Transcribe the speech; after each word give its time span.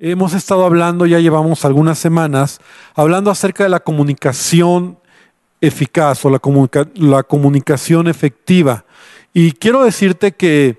Hemos 0.00 0.32
estado 0.32 0.64
hablando, 0.64 1.06
ya 1.06 1.18
llevamos 1.18 1.64
algunas 1.64 1.98
semanas, 1.98 2.60
hablando 2.94 3.32
acerca 3.32 3.64
de 3.64 3.68
la 3.68 3.80
comunicación 3.80 4.96
eficaz 5.60 6.24
o 6.24 6.30
la, 6.30 7.22
comunicación 7.24 8.06
efectiva. 8.06 8.84
Y 9.34 9.50
quiero 9.50 9.82
decirte 9.82 10.30
que 10.30 10.78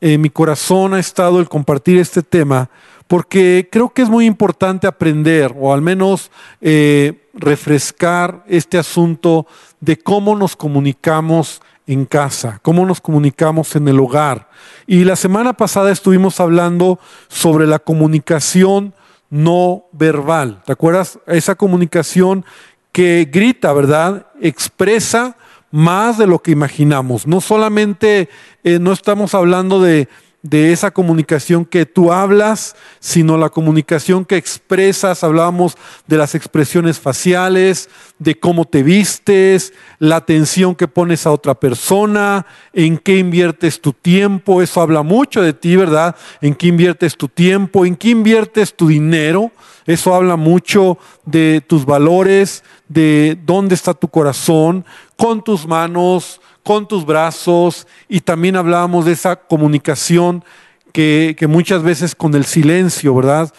eh, 0.00 0.18
mi 0.18 0.28
corazón 0.28 0.94
ha 0.94 0.98
estado 0.98 1.38
el 1.38 1.48
compartir 1.48 1.98
este 1.98 2.20
tema 2.24 2.68
porque 3.06 3.68
creo 3.70 3.90
que 3.90 4.02
es 4.02 4.08
muy 4.08 4.26
importante 4.26 4.88
aprender 4.88 5.54
o 5.56 5.72
al 5.72 5.80
menos 5.80 6.32
eh, 6.60 7.28
refrescar 7.34 8.42
este 8.48 8.76
asunto 8.76 9.46
de 9.78 9.98
cómo 9.98 10.34
nos 10.34 10.56
comunicamos 10.56 11.62
en 11.88 12.04
casa, 12.04 12.60
cómo 12.62 12.84
nos 12.84 13.00
comunicamos 13.00 13.74
en 13.74 13.88
el 13.88 13.98
hogar. 13.98 14.50
Y 14.86 15.04
la 15.04 15.16
semana 15.16 15.54
pasada 15.54 15.90
estuvimos 15.90 16.38
hablando 16.38 17.00
sobre 17.28 17.66
la 17.66 17.78
comunicación 17.78 18.94
no 19.30 19.86
verbal. 19.92 20.62
¿Te 20.66 20.72
acuerdas? 20.72 21.18
Esa 21.26 21.54
comunicación 21.54 22.44
que 22.92 23.26
grita, 23.32 23.72
¿verdad? 23.72 24.26
Expresa 24.40 25.36
más 25.70 26.18
de 26.18 26.26
lo 26.26 26.40
que 26.40 26.50
imaginamos. 26.50 27.26
No 27.26 27.40
solamente 27.40 28.28
eh, 28.64 28.78
no 28.78 28.92
estamos 28.92 29.34
hablando 29.34 29.80
de 29.80 30.08
de 30.42 30.72
esa 30.72 30.92
comunicación 30.92 31.64
que 31.64 31.84
tú 31.84 32.12
hablas, 32.12 32.76
sino 33.00 33.36
la 33.36 33.48
comunicación 33.48 34.24
que 34.24 34.36
expresas. 34.36 35.24
Hablábamos 35.24 35.76
de 36.06 36.16
las 36.16 36.34
expresiones 36.34 37.00
faciales, 37.00 37.90
de 38.18 38.38
cómo 38.38 38.64
te 38.64 38.82
vistes, 38.82 39.72
la 39.98 40.16
atención 40.16 40.76
que 40.76 40.86
pones 40.86 41.26
a 41.26 41.32
otra 41.32 41.54
persona, 41.54 42.46
en 42.72 42.98
qué 42.98 43.18
inviertes 43.18 43.80
tu 43.80 43.92
tiempo. 43.92 44.62
Eso 44.62 44.80
habla 44.80 45.02
mucho 45.02 45.42
de 45.42 45.52
ti, 45.52 45.74
¿verdad? 45.74 46.14
En 46.40 46.54
qué 46.54 46.68
inviertes 46.68 47.16
tu 47.16 47.28
tiempo, 47.28 47.84
en 47.84 47.96
qué 47.96 48.10
inviertes 48.10 48.74
tu 48.74 48.88
dinero. 48.88 49.50
Eso 49.88 50.14
habla 50.14 50.36
mucho 50.36 50.98
de 51.24 51.62
tus 51.66 51.86
valores, 51.86 52.62
de 52.88 53.38
dónde 53.46 53.74
está 53.74 53.94
tu 53.94 54.06
corazón, 54.06 54.84
con 55.16 55.42
tus 55.42 55.66
manos, 55.66 56.42
con 56.62 56.86
tus 56.86 57.06
brazos 57.06 57.86
y 58.06 58.20
también 58.20 58.54
hablábamos 58.54 59.06
de 59.06 59.12
esa 59.12 59.36
comunicación 59.36 60.44
que, 60.92 61.34
muchas 61.48 61.82
veces 61.82 62.14
con 62.14 62.34
el 62.34 62.44
silencio, 62.44 63.14
¿verdad? 63.14 63.50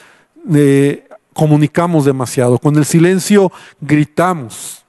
comunicamos 1.33 2.05
demasiado. 2.05 2.59
Con 2.59 2.75
el 2.75 2.85
silencio 2.85 3.51
gritamos. 3.81 4.83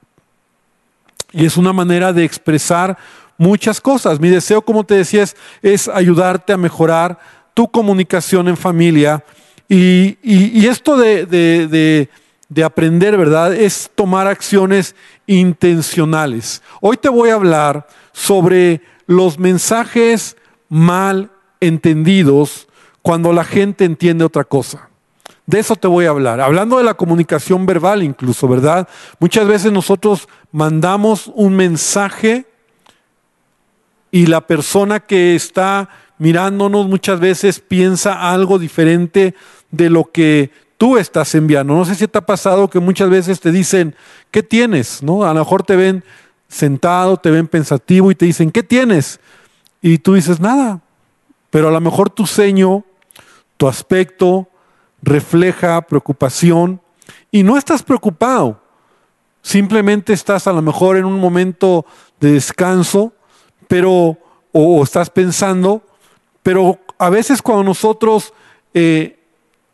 Y 1.33 1.47
es 1.47 1.57
una 1.57 1.73
manera 1.73 2.13
de 2.13 2.25
expresar 2.25 2.99
muchas 3.39 3.81
cosas. 3.81 4.21
Mi 4.21 4.29
deseo, 4.29 4.61
como 4.61 4.85
te 4.85 4.97
decía, 4.97 5.25
es, 5.63 5.89
ayudarte 5.89 6.53
a 6.53 6.59
mejorar 6.59 7.19
tu 7.55 7.71
comunicación 7.71 8.49
en 8.49 8.59
familia. 8.59 9.25
Y, 9.73 10.67
esto 10.67 10.97
de, 10.97 11.27
de, 12.49 12.65
aprender, 12.65 13.17
¿verdad? 13.17 13.55
Es 13.55 13.89
tomar 13.95 14.27
acciones 14.27 14.97
intencionales. 15.29 16.61
Hoy 16.81 16.97
te 16.97 17.09
voy 17.09 17.31
a 17.31 17.35
hablar 17.35 17.87
sobre 18.13 18.81
los 19.07 19.39
mensajes 19.39 20.37
mal 20.69 21.31
entendidos 21.61 22.67
cuando 23.01 23.33
la 23.33 23.45
gente 23.45 23.85
entiende 23.85 24.25
otra 24.25 24.43
cosa. 24.43 24.89
De 25.47 25.61
eso 25.61 25.77
te 25.77 25.87
voy 25.87 26.07
a 26.07 26.11
hablar. 26.11 26.41
Hablando 26.41 26.79
de 26.79 26.85
la 26.85 26.95
comunicación 26.95 27.65
verbal 27.65 28.03
incluso, 28.03 28.49
¿verdad? 28.49 28.89
Muchas 29.21 29.47
veces 29.47 29.71
nosotros 29.71 30.29
mandamos 30.51 31.31
un 31.33 31.55
mensaje 31.55 32.45
y 34.11 34.27
la 34.27 34.41
persona 34.41 34.99
que 34.99 35.37
está 35.37 35.89
mirándonos 36.19 36.87
muchas 36.87 37.19
veces 37.19 37.61
piensa 37.61 38.31
algo 38.31 38.59
diferente 38.59 39.35
de 39.71 39.91
lo 39.91 40.11
que 40.11 40.51
tú 40.79 40.97
estás 40.97 41.35
enviando. 41.35 41.75
No 41.75 41.85
sé 41.85 41.95
si 41.95 42.09
te 42.09 42.19
ha 42.19 42.25
pasado 42.27 42.71
que 42.71 42.81
muchas 42.81 43.11
veces 43.11 43.41
te 43.41 43.53
dicen, 43.53 43.95
¿qué 44.31 44.43
tienes? 44.43 45.03
¿No? 45.03 45.25
A 45.25 45.35
lo 45.35 45.41
mejor 45.41 45.63
te 45.63 45.77
ven 45.77 46.05
sentado, 46.49 47.17
te 47.17 47.31
ven 47.31 47.47
pensativo 47.47 48.11
y 48.11 48.15
te 48.15 48.27
dicen, 48.27 48.51
¿qué 48.51 48.63
tienes? 48.63 49.21
Y 49.83 49.99
tú 49.99 50.15
dices, 50.15 50.41
nada. 50.41 50.81
Pero 51.51 51.69
a 51.69 51.71
lo 51.71 51.81
mejor 51.81 52.11
tu 52.11 52.27
ceño, 52.27 52.85
tu 53.57 53.69
aspecto 53.69 54.49
refleja 55.03 55.83
preocupación 55.83 56.81
y 57.31 57.43
no 57.43 57.57
estás 57.57 57.83
preocupado. 57.83 58.61
Simplemente 59.43 60.13
estás 60.13 60.47
a 60.47 60.53
lo 60.53 60.63
mejor 60.63 60.97
en 60.97 61.05
un 61.05 61.19
momento 61.19 61.87
de 62.21 62.33
descanso, 62.33 63.13
pero 63.69 64.19
o, 64.53 64.83
estás 64.83 65.11
pensando, 65.11 65.83
pero 66.43 66.79
a 66.99 67.11
veces 67.11 67.41
cuando 67.41 67.65
nosotros 67.65 68.33
eh, 68.75 69.20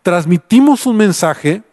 transmitimos 0.06 0.86
un 0.86 0.98
mensaje 0.98 1.64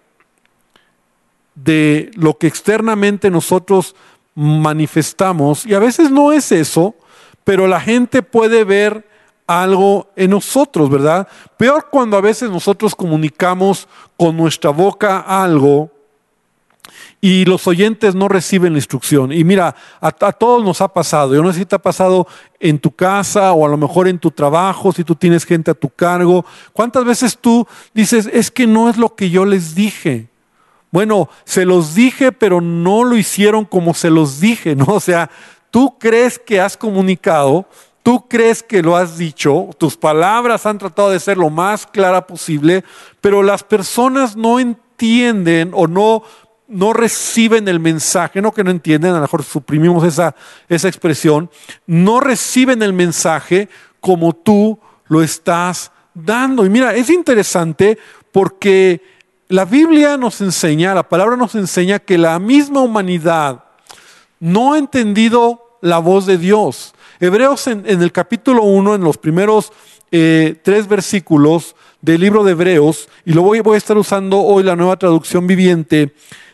de 1.53 2.09
lo 2.16 2.35
que 2.35 2.47
externamente 2.47 3.29
nosotros 3.29 3.95
manifestamos, 4.33 5.67
y 5.67 5.75
a 5.75 5.79
veces 5.79 6.09
no 6.09 6.31
es 6.31 6.51
eso, 6.51 6.95
pero 7.43 7.67
la 7.67 7.79
gente 7.79 8.23
puede 8.23 8.63
ver 8.63 9.07
algo 9.45 10.09
en 10.16 10.31
nosotros, 10.31 10.89
¿verdad? 10.89 11.27
Peor 11.57 11.89
cuando 11.91 12.17
a 12.17 12.22
veces 12.22 12.49
nosotros 12.49 12.95
comunicamos 12.95 13.88
con 14.17 14.35
nuestra 14.35 14.72
boca 14.72 15.19
algo 15.19 15.91
y 17.25 17.45
los 17.45 17.67
oyentes 17.67 18.16
no 18.16 18.28
reciben 18.28 18.73
la 18.73 18.79
instrucción. 18.79 19.31
Y 19.31 19.45
mira, 19.45 19.73
a, 20.01 20.11
todos 20.11 20.61
nos 20.61 20.81
ha 20.81 20.89
pasado. 20.89 21.34
Yo 21.34 21.41
no 21.41 21.53
sé 21.53 21.59
si 21.59 21.66
te 21.66 21.73
ha 21.73 21.81
pasado 21.81 22.28
en 22.59 22.78
tu 22.78 22.91
casa 22.91 23.53
o 23.53 23.66
a 23.66 23.69
lo 23.69 23.78
mejor 23.78 24.09
en 24.09 24.19
tu 24.19 24.29
trabajo, 24.29 24.91
si 24.91 25.06
tú 25.06 25.16
tienes 25.16 25.45
gente 25.45 25.72
a 25.72 25.73
tu 25.73 25.88
cargo. 25.88 26.44
¿Cuántas 26.73 27.06
veces 27.06 27.38
tú 27.38 27.66
dices, 27.94 28.29
es 28.34 28.51
que 28.51 28.67
no 28.67 28.89
es 28.89 28.97
lo 28.97 29.16
que 29.16 29.29
yo 29.29 29.45
les 29.45 29.73
dije? 29.73 30.28
Bueno, 30.91 31.29
se 31.45 31.63
los 31.63 31.95
dije, 31.95 32.34
pero 32.34 32.59
no 32.59 33.06
lo 33.06 33.16
hicieron 33.16 33.63
como 33.63 33.94
se 33.94 34.09
los 34.09 34.41
dije, 34.41 34.75
¿no? 34.75 34.88
O 34.88 35.00
sea, 35.00 35.29
tú 35.72 35.97
crees 35.97 36.38
que 36.38 36.59
has 36.59 36.75
comunicado, 36.75 37.66
tú 38.03 38.28
crees 38.28 38.61
que 38.61 38.84
lo 38.84 38.97
has 38.97 39.17
dicho, 39.17 39.69
tus 39.78 39.95
palabras 39.95 40.66
han 40.66 40.78
tratado 40.78 41.09
de 41.09 41.22
ser 41.22 41.38
lo 41.38 41.50
más 41.50 41.88
clara 41.88 42.28
posible, 42.28 42.84
pero 43.22 43.44
las 43.44 43.63
personas 43.63 44.35
no 44.35 44.59
entienden 44.59 45.72
o 45.73 45.88
no, 45.88 46.23
no 46.68 46.94
reciben 46.94 47.68
el 47.68 47.79
mensaje, 47.79 48.41
no 48.41 48.51
que 48.51 48.63
no 48.63 48.72
entienden, 48.72 49.12
a 49.12 49.16
lo 49.16 49.22
mejor 49.22 49.44
suprimimos 49.44 50.03
esa, 50.06 50.35
esa 50.69 50.88
expresión, 50.88 51.50
no 51.85 52.19
reciben 52.19 52.81
el 52.81 52.94
mensaje 52.94 53.69
como 54.00 54.34
tú 54.34 54.79
lo 55.07 55.22
estás 55.22 55.91
dando. 56.13 56.66
Y 56.66 56.69
mira, 56.69 56.94
es 56.96 57.09
interesante 57.09 57.97
porque 58.31 59.02
la 59.47 59.66
Biblia 59.66 60.18
nos 60.18 60.41
enseña, 60.41 60.96
la 60.96 61.07
palabra 61.07 61.38
nos 61.38 61.56
enseña 61.56 62.00
que 62.00 62.18
la 62.18 62.40
misma 62.40 62.81
humanidad 62.81 63.63
no 64.40 64.73
ha 64.73 64.78
entendido 64.78 65.78
la 65.81 66.00
voz 66.00 66.25
de 66.25 66.38
Dios. 66.38 66.94
Hebreos 67.19 67.68
en, 67.68 67.85
el 67.85 68.12
capítulo 68.12 68.63
1, 68.63 68.96
en 68.96 69.02
los 69.02 69.18
primeros 69.18 69.72
eh, 70.12 70.59
tres 70.63 70.88
versículos 70.88 71.75
del 72.02 72.22
libro 72.22 72.44
de 72.44 72.52
Hebreos, 72.52 73.07
y 73.25 73.34
lo 73.34 73.44
voy, 73.44 73.59
voy, 73.59 73.75
a 73.75 73.78
estar 73.78 73.97
usando 73.97 74.41
hoy 74.41 74.63
la 74.63 74.75
nueva 74.75 74.97
traducción 74.97 75.47
viviente, 75.47 76.13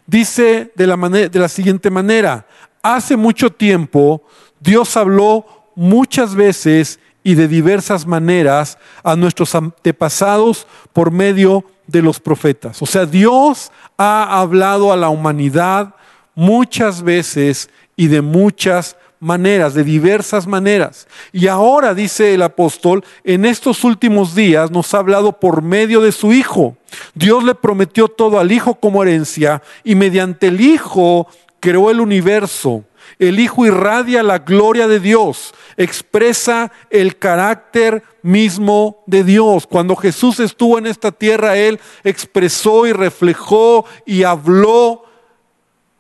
dice 0.09 0.71
de 0.75 0.87
la, 0.87 1.47
siguiente 1.47 1.89
manera, 1.89 2.45
hace 2.81 3.15
mucho 3.15 3.51
tiempo 3.51 4.23
Dios 4.59 4.97
habló 4.97 5.45
muchas 5.75 6.35
veces 6.35 6.99
y 7.23 7.35
de 7.35 7.47
diversas 7.47 8.05
maneras 8.07 8.77
a 9.03 9.15
nuestros 9.15 9.53
antepasados 9.55 10.65
por 10.93 11.11
medio 11.11 11.63
de 11.87 12.01
los 12.01 12.19
profetas. 12.19 12.81
O 12.81 12.85
sea, 12.85 13.05
Dios 13.05 13.71
ha 13.97 14.39
hablado 14.39 14.91
a 14.91 14.97
la 14.97 15.09
humanidad 15.09 15.95
muchas 16.33 17.03
veces 17.03 17.69
y 17.95 18.07
de 18.07 18.21
muchas 18.21 18.95
maneras, 19.19 19.73
de 19.73 19.83
diversas 19.83 20.47
maneras. 20.47 21.07
Y 21.31 21.47
ahora, 21.47 21.93
dice 21.93 22.33
el 22.33 22.41
apóstol, 22.41 23.03
en 23.23 23.45
estos 23.45 23.83
últimos 23.83 24.35
días 24.35 24.71
nos 24.71 24.93
ha 24.93 24.99
hablado 24.99 25.39
por 25.39 25.61
medio 25.61 26.01
de 26.01 26.11
su 26.11 26.31
Hijo. 26.31 26.77
Dios 27.13 27.43
le 27.43 27.55
prometió 27.55 28.07
todo 28.07 28.39
al 28.39 28.51
Hijo 28.51 28.75
como 28.75 29.03
herencia 29.03 29.61
y 29.83 29.95
mediante 29.95 30.47
el 30.47 30.61
Hijo 30.61 31.27
creó 31.59 31.91
el 31.91 31.99
universo. 31.99 32.83
El 33.17 33.39
Hijo 33.39 33.65
irradia 33.65 34.23
la 34.23 34.39
gloria 34.39 34.87
de 34.87 34.99
Dios, 34.99 35.53
expresa 35.77 36.71
el 36.89 37.17
carácter 37.17 38.03
mismo 38.21 39.03
de 39.07 39.23
Dios. 39.23 39.67
Cuando 39.67 39.95
Jesús 39.95 40.39
estuvo 40.39 40.77
en 40.77 40.85
esta 40.85 41.11
tierra, 41.11 41.57
Él 41.57 41.79
expresó 42.03 42.85
y 42.85 42.93
reflejó 42.93 43.85
y 44.05 44.23
habló 44.23 45.03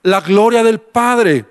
la 0.03 0.21
gloria 0.21 0.63
del 0.63 0.79
Padre. 0.79 1.45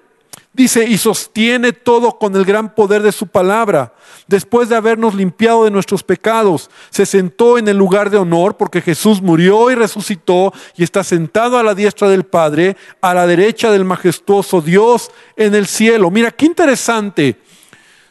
Dice, 0.58 0.84
y 0.88 0.98
sostiene 0.98 1.72
todo 1.72 2.18
con 2.18 2.34
el 2.34 2.44
gran 2.44 2.74
poder 2.74 3.00
de 3.02 3.12
su 3.12 3.28
palabra. 3.28 3.94
Después 4.26 4.68
de 4.68 4.74
habernos 4.74 5.14
limpiado 5.14 5.62
de 5.62 5.70
nuestros 5.70 6.02
pecados, 6.02 6.68
se 6.90 7.06
sentó 7.06 7.58
en 7.58 7.68
el 7.68 7.76
lugar 7.76 8.10
de 8.10 8.16
honor 8.16 8.56
porque 8.56 8.80
Jesús 8.80 9.22
murió 9.22 9.70
y 9.70 9.76
resucitó 9.76 10.52
y 10.76 10.82
está 10.82 11.04
sentado 11.04 11.58
a 11.58 11.62
la 11.62 11.76
diestra 11.76 12.08
del 12.08 12.24
Padre, 12.24 12.76
a 13.00 13.14
la 13.14 13.28
derecha 13.28 13.70
del 13.70 13.84
majestuoso 13.84 14.60
Dios 14.60 15.12
en 15.36 15.54
el 15.54 15.68
cielo. 15.68 16.10
Mira, 16.10 16.32
qué 16.32 16.46
interesante. 16.46 17.40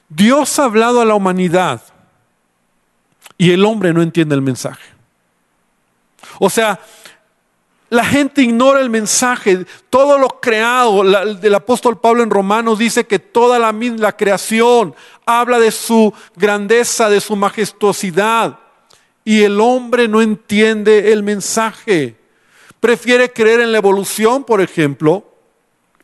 Dios 0.08 0.58
ha 0.58 0.64
hablado 0.64 1.02
a 1.02 1.06
la 1.06 1.16
humanidad 1.16 1.82
y 3.38 3.52
el 3.52 3.66
hombre 3.66 3.92
no 3.92 4.02
entiende 4.02 4.36
el 4.36 4.42
mensaje. 4.42 4.90
O 6.40 6.50
sea, 6.50 6.80
la 7.90 8.04
gente 8.04 8.42
ignora 8.42 8.82
el 8.82 8.90
mensaje. 8.90 9.66
Todo 9.90 10.18
lo 10.18 10.28
creado, 10.28 11.04
el 11.04 11.56
apóstol 11.56 12.00
Pablo 12.00 12.24
en 12.24 12.30
Romanos 12.30 12.80
dice 12.80 13.06
que 13.06 13.20
toda 13.20 13.60
la, 13.60 13.72
la 13.72 14.16
creación 14.16 14.94
habla 15.26 15.60
de 15.60 15.72
su 15.72 16.14
grandeza, 16.36 17.10
de 17.10 17.22
su 17.22 17.36
majestuosidad. 17.36 18.60
Y 19.24 19.44
el 19.44 19.60
hombre 19.60 20.08
no 20.08 20.22
entiende 20.22 21.12
el 21.12 21.24
mensaje. 21.24 22.16
Prefiere 22.80 23.32
creer 23.32 23.62
en 23.62 23.72
la 23.72 23.78
evolución, 23.78 24.44
por 24.44 24.62
ejemplo, 24.62 25.26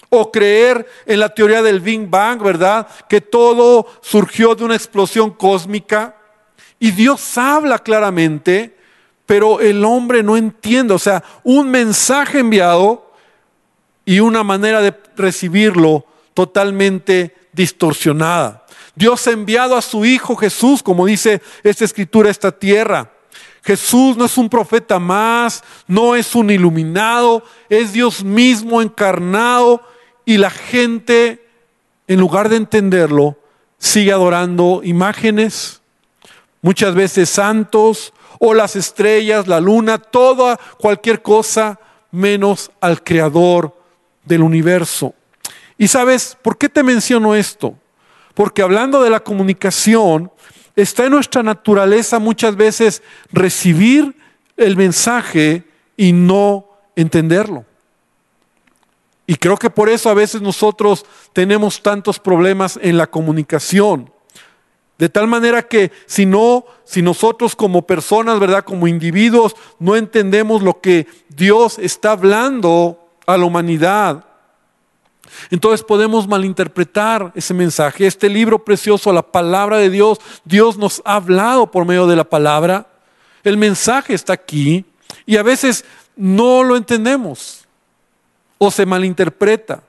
o 0.09 0.31
creer 0.31 0.87
en 1.05 1.19
la 1.19 1.29
teoría 1.29 1.61
del 1.61 1.79
Big 1.79 2.07
Bang, 2.07 2.41
¿verdad? 2.41 2.87
Que 3.09 3.19
todo 3.19 3.87
surgió 4.01 4.55
de 4.55 4.63
una 4.63 4.75
explosión 4.75 5.31
cósmica. 5.31 6.15
Y 6.79 6.91
Dios 6.91 7.37
habla 7.37 7.79
claramente 7.79 8.77
pero 9.25 9.59
el 9.61 9.83
hombre 9.85 10.23
no 10.23 10.35
entiende, 10.35 10.93
o 10.93 10.99
sea, 10.99 11.23
un 11.43 11.69
mensaje 11.69 12.39
enviado 12.39 13.11
y 14.05 14.19
una 14.19 14.43
manera 14.43 14.81
de 14.81 14.93
recibirlo 15.15 16.05
totalmente 16.33 17.35
distorsionada. 17.53 18.65
Dios 18.95 19.25
ha 19.27 19.31
enviado 19.31 19.75
a 19.75 19.81
su 19.81 20.05
Hijo 20.05 20.35
Jesús, 20.35 20.83
como 20.83 21.05
dice 21.05 21.41
esta 21.63 21.85
escritura, 21.85 22.29
esta 22.29 22.51
tierra. 22.51 23.11
Jesús 23.63 24.17
no 24.17 24.25
es 24.25 24.37
un 24.37 24.49
profeta 24.49 24.99
más, 24.99 25.63
no 25.87 26.15
es 26.15 26.35
un 26.35 26.49
iluminado, 26.49 27.43
es 27.69 27.93
Dios 27.93 28.23
mismo 28.23 28.81
encarnado 28.81 29.81
y 30.25 30.37
la 30.37 30.49
gente, 30.49 31.47
en 32.07 32.19
lugar 32.19 32.49
de 32.49 32.57
entenderlo, 32.57 33.37
sigue 33.77 34.11
adorando 34.11 34.81
imágenes, 34.83 35.81
muchas 36.61 36.93
veces 36.93 37.29
santos, 37.29 38.13
o 38.39 38.53
las 38.53 38.75
estrellas, 38.75 39.47
la 39.47 39.59
luna, 39.59 39.97
toda 39.97 40.59
cualquier 40.79 41.21
cosa 41.21 41.79
menos 42.11 42.71
al 42.79 43.03
creador 43.03 43.75
del 44.23 44.41
universo. 44.41 45.13
Y 45.77 45.87
sabes, 45.87 46.37
¿por 46.41 46.57
qué 46.57 46.69
te 46.69 46.83
menciono 46.83 47.35
esto? 47.35 47.75
Porque 48.33 48.61
hablando 48.61 49.01
de 49.03 49.09
la 49.09 49.19
comunicación, 49.19 50.31
está 50.75 51.05
en 51.05 51.11
nuestra 51.11 51.43
naturaleza 51.43 52.19
muchas 52.19 52.55
veces 52.55 53.03
recibir 53.31 54.15
el 54.57 54.77
mensaje 54.77 55.63
y 55.97 56.13
no 56.13 56.69
entenderlo. 56.95 57.65
Y 59.25 59.35
creo 59.35 59.57
que 59.57 59.69
por 59.69 59.89
eso 59.89 60.09
a 60.09 60.13
veces 60.13 60.41
nosotros 60.41 61.05
tenemos 61.31 61.81
tantos 61.81 62.19
problemas 62.19 62.77
en 62.81 62.97
la 62.97 63.07
comunicación. 63.07 64.12
De 65.03 65.09
tal 65.09 65.27
manera 65.27 65.67
que 65.67 65.91
si 66.05 66.25
no, 66.25 66.63
si 66.85 67.01
nosotros 67.01 67.57
como 67.57 67.81
personas, 67.81 68.39
¿verdad? 68.39 68.63
Como 68.63 68.87
individuos, 68.87 69.53
no 69.77 69.97
entendemos 69.97 70.61
lo 70.61 70.79
que 70.79 71.07
Dios 71.27 71.77
está 71.77 72.11
hablando 72.11 73.05
a 73.25 73.37
la 73.37 73.43
humanidad, 73.43 74.23
entonces 75.51 75.83
podemos 75.83 76.25
malinterpretar 76.25 77.33
ese 77.35 77.53
mensaje. 77.53 78.07
Este 78.07 78.29
libro 78.29 78.63
precioso, 78.63 79.11
la 79.11 79.23
palabra 79.23 79.75
de 79.75 79.89
Dios, 79.89 80.19
Dios 80.45 80.77
nos 80.77 81.01
ha 81.03 81.15
hablado 81.15 81.69
por 81.69 81.83
medio 81.83 82.07
de 82.07 82.15
la 82.15 82.23
palabra. 82.23 82.87
El 83.43 83.57
mensaje 83.57 84.13
está 84.13 84.31
aquí 84.31 84.85
y 85.25 85.35
a 85.35 85.43
veces 85.43 85.83
no 86.15 86.63
lo 86.63 86.77
entendemos 86.77 87.65
o 88.57 88.71
se 88.71 88.85
malinterpreta. 88.85 89.83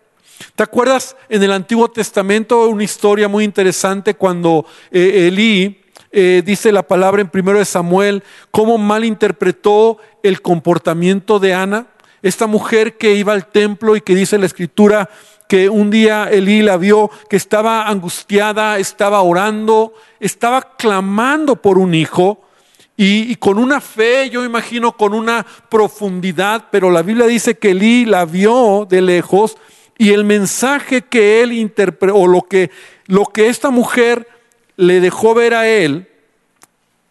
¿Te 0.55 0.63
acuerdas 0.63 1.17
en 1.29 1.43
el 1.43 1.53
Antiguo 1.53 1.91
Testamento 1.91 2.69
una 2.69 2.85
historia 2.85 3.29
muy 3.29 3.45
interesante 3.45 4.15
cuando 4.15 4.67
eh, 4.91 5.29
Elí 5.29 5.81
eh, 6.13 6.43
dice 6.45 6.71
la 6.71 6.85
palabra 6.85 7.21
en 7.21 7.29
primero 7.29 7.59
de 7.59 7.65
Samuel, 7.65 8.23
cómo 8.51 8.79
malinterpretó 8.79 9.99
el 10.23 10.41
comportamiento 10.43 11.41
de 11.41 11.55
Ana, 11.55 11.89
esta 12.23 12.47
mujer 12.47 12.97
que 12.97 13.15
iba 13.15 13.33
al 13.33 13.47
templo 13.47 13.97
y 13.97 14.01
que 14.01 14.15
dice 14.15 14.39
la 14.39 14.47
escritura 14.47 15.11
que 15.49 15.69
un 15.69 15.91
día 15.91 16.29
Elí 16.31 16.63
la 16.63 16.77
vio 16.77 17.11
que 17.29 17.37
estaba 17.37 17.89
angustiada, 17.89 18.79
estaba 18.79 19.23
orando, 19.23 19.93
estaba 20.21 20.77
clamando 20.77 21.57
por 21.57 21.79
un 21.79 21.95
hijo 21.95 22.41
y, 22.97 23.33
y, 23.33 23.35
con 23.35 23.59
una 23.59 23.81
fe, 23.81 24.31
yo 24.31 24.45
imagino 24.45 24.97
con 24.97 25.15
una 25.15 25.45
profundidad, 25.69 26.69
pero 26.71 26.93
la 26.93 27.03
Biblia 27.03 27.27
dice 27.27 27.59
que 27.59 27.73
Elí 27.73 28.05
la 28.05 28.25
vio 28.25 28.87
de 28.89 29.03
lejos 29.03 29.57
y 29.97 30.11
el 30.11 30.25
mensaje 30.25 31.03
que 31.03 31.43
él 31.43 31.53
interpretó, 31.53 32.17
o 32.17 32.27
lo 32.27 32.43
que, 32.43 32.71
lo 33.07 33.27
que 33.27 33.49
esta 33.49 33.71
mujer 33.71 34.27
le 34.77 35.01
dejó 35.01 35.35
ver 35.35 35.55
a 35.55 35.69
él, 35.69 36.09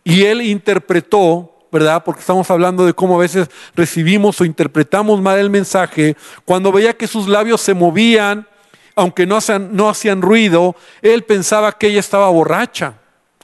y 0.03 0.23
él 0.25 0.41
interpretó, 0.41 1.53
¿verdad? 1.71 2.03
Porque 2.03 2.19
estamos 2.19 2.49
hablando 2.51 2.85
de 2.85 2.93
cómo 2.93 3.15
a 3.15 3.21
veces 3.21 3.49
recibimos 3.75 4.39
o 4.39 4.45
interpretamos 4.45 5.21
mal 5.21 5.39
el 5.39 5.49
mensaje. 5.49 6.15
Cuando 6.45 6.71
veía 6.71 6.93
que 6.93 7.07
sus 7.07 7.27
labios 7.27 7.61
se 7.61 7.73
movían, 7.73 8.47
aunque 8.95 9.25
no 9.25 9.37
hacían, 9.37 9.75
no 9.75 9.89
hacían 9.89 10.21
ruido, 10.21 10.75
él 11.01 11.23
pensaba 11.23 11.71
que 11.71 11.87
ella 11.87 11.99
estaba 12.01 12.29
borracha. 12.29 12.95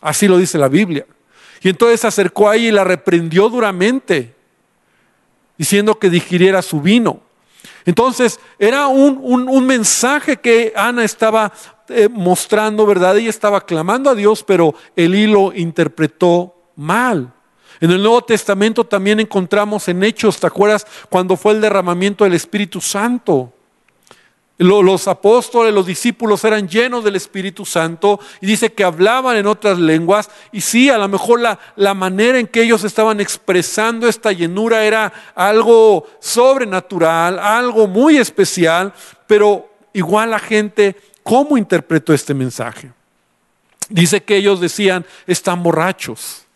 Así 0.01 0.27
lo 0.27 0.37
dice 0.37 0.57
la 0.57 0.67
Biblia. 0.67 1.05
Y 1.61 1.69
entonces 1.69 2.01
se 2.01 2.07
acercó 2.07 2.49
a 2.49 2.55
ella 2.55 2.67
y 2.67 2.71
la 2.71 2.83
reprendió 2.83 3.49
duramente, 3.49 4.35
diciendo 5.57 5.97
que 5.97 6.09
digiriera 6.09 6.61
su 6.61 6.81
vino. 6.81 7.21
Entonces, 7.89 8.39
era 8.59 8.85
un, 8.85 9.65
mensaje 9.65 10.37
que 10.37 10.71
Ana 10.75 11.03
estaba 11.03 11.51
eh, 11.87 12.07
mostrando, 12.07 12.85
¿verdad? 12.85 13.17
Ella 13.17 13.31
estaba 13.31 13.65
clamando 13.65 14.11
a 14.11 14.15
Dios, 14.15 14.43
pero 14.43 14.75
el 14.95 15.15
hilo 15.15 15.51
interpretó 15.55 16.53
mal. 16.75 17.33
En 17.79 17.89
el 17.89 17.99
Nuevo 18.03 18.21
Testamento 18.21 18.83
también 18.83 19.19
encontramos 19.19 19.87
en 19.87 20.03
Hechos, 20.03 20.39
¿te 20.39 20.45
acuerdas? 20.45 20.85
Cuando 21.09 21.35
fue 21.35 21.53
el 21.53 21.61
derramamiento 21.61 22.25
del 22.25 22.35
Espíritu 22.35 22.79
Santo. 22.79 23.51
Los 24.59 25.07
apóstoles, 25.07 25.73
los 25.73 25.85
discípulos 25.85 26.43
eran 26.43 26.67
llenos 26.67 27.05
del 27.05 27.15
Espíritu 27.15 27.65
Santo 27.65 28.19
y 28.41 28.45
dice 28.45 28.73
que 28.73 28.83
hablaban 28.83 29.37
en 29.37 29.47
otras 29.47 29.79
lenguas 29.79 30.29
y 30.51 30.59
sí, 30.59 30.89
a 30.89 30.97
lo 30.97 31.07
mejor 31.07 31.39
la, 31.39 31.57
la, 31.77 31.93
manera 31.93 32.37
en 32.37 32.45
que 32.45 32.63
ellos 32.63 32.83
estaban 32.83 33.21
expresando 33.21 34.05
esta 34.05 34.33
llenura 34.33 34.83
era 34.83 35.13
algo 35.33 36.05
sobrenatural, 36.19 37.39
algo 37.39 37.87
muy 37.87 38.17
especial, 38.17 38.93
pero 39.27 39.69
igual 39.93 40.31
la 40.31 40.39
gente, 40.39 40.97
¿cómo 41.23 41.57
interpretó 41.57 42.13
este 42.13 42.33
mensaje? 42.33 42.91
Dice 43.87 44.21
que 44.23 44.35
ellos 44.35 44.59
decían, 44.59 45.05
están 45.25 45.63
borrachos 45.63 46.48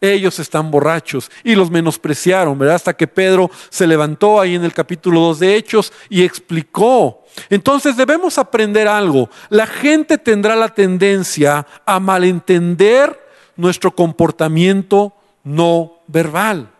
ellos 0.00 0.38
están 0.38 0.70
borrachos 0.70 1.30
y 1.44 1.54
los 1.54 1.70
menospreciaron, 1.70 2.58
¿verdad? 2.58 2.76
Hasta 2.76 2.96
que 2.96 3.06
Pedro 3.06 3.50
se 3.68 3.86
levantó 3.86 4.40
ahí 4.40 4.54
en 4.54 4.64
el 4.64 4.72
capítulo 4.72 5.20
2 5.20 5.38
de 5.40 5.56
Hechos 5.56 5.92
y 6.08 6.22
explicó. 6.22 7.24
Entonces 7.48 7.96
debemos 7.96 8.38
aprender 8.38 8.88
algo. 8.88 9.28
La 9.50 9.66
gente 9.66 10.18
tendrá 10.18 10.56
la 10.56 10.68
tendencia 10.68 11.66
a 11.84 12.00
malentender 12.00 13.18
nuestro 13.56 13.94
comportamiento 13.94 15.12
no 15.44 16.00
verbal. 16.06 16.70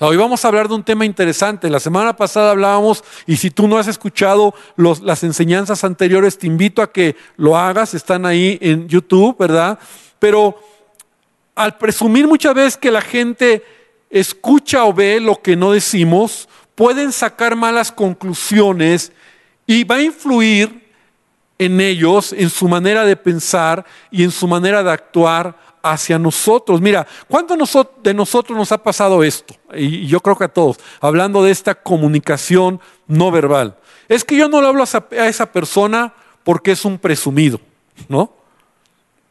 hoy 0.00 0.16
vamos 0.16 0.44
a 0.44 0.48
hablar 0.48 0.68
de 0.68 0.74
un 0.74 0.84
tema 0.84 1.04
interesante. 1.04 1.70
La 1.70 1.80
semana 1.80 2.16
pasada 2.16 2.52
hablábamos, 2.52 3.02
y 3.26 3.36
si 3.36 3.50
tú 3.50 3.66
no 3.66 3.78
has 3.78 3.88
escuchado 3.88 4.54
las 4.76 5.24
enseñanzas 5.24 5.84
anteriores, 5.84 6.38
te 6.38 6.46
invito 6.46 6.82
a 6.82 6.92
que 6.92 7.16
lo 7.36 7.56
hagas, 7.56 7.94
están 7.94 8.26
ahí 8.26 8.58
en 8.60 8.88
YouTube, 8.88 9.36
¿verdad? 9.38 9.78
Pero 10.18 10.58
al 11.56 11.76
presumir 11.78 12.28
muchas 12.28 12.54
veces 12.54 12.76
que 12.76 12.92
la 12.92 13.00
gente 13.00 13.64
escucha 14.10 14.84
o 14.84 14.92
ve 14.92 15.18
lo 15.18 15.40
que 15.42 15.56
no 15.56 15.72
decimos, 15.72 16.48
pueden 16.74 17.10
sacar 17.10 17.56
malas 17.56 17.90
conclusiones 17.90 19.10
y 19.66 19.82
va 19.82 19.96
a 19.96 20.02
influir 20.02 20.86
en 21.58 21.80
ellos, 21.80 22.34
en 22.34 22.50
su 22.50 22.68
manera 22.68 23.04
de 23.04 23.16
pensar 23.16 23.84
y 24.10 24.22
en 24.22 24.30
su 24.30 24.46
manera 24.46 24.82
de 24.82 24.90
actuar 24.90 25.56
hacia 25.82 26.18
nosotros. 26.18 26.80
Mira, 26.80 27.06
¿cuánto 27.26 27.56
de 28.02 28.14
nosotros 28.14 28.56
nos 28.56 28.70
ha 28.72 28.78
pasado 28.78 29.24
esto? 29.24 29.54
Y 29.74 30.06
yo 30.06 30.20
creo 30.20 30.36
que 30.36 30.44
a 30.44 30.48
todos, 30.48 30.78
hablando 31.00 31.42
de 31.42 31.50
esta 31.50 31.74
comunicación 31.74 32.80
no 33.06 33.30
verbal. 33.30 33.78
Es 34.08 34.24
que 34.24 34.36
yo 34.36 34.48
no 34.48 34.60
le 34.60 34.68
hablo 34.68 34.84
a 34.84 35.26
esa 35.26 35.50
persona 35.50 36.12
porque 36.44 36.72
es 36.72 36.84
un 36.84 36.98
presumido, 36.98 37.60
¿no? 38.08 38.30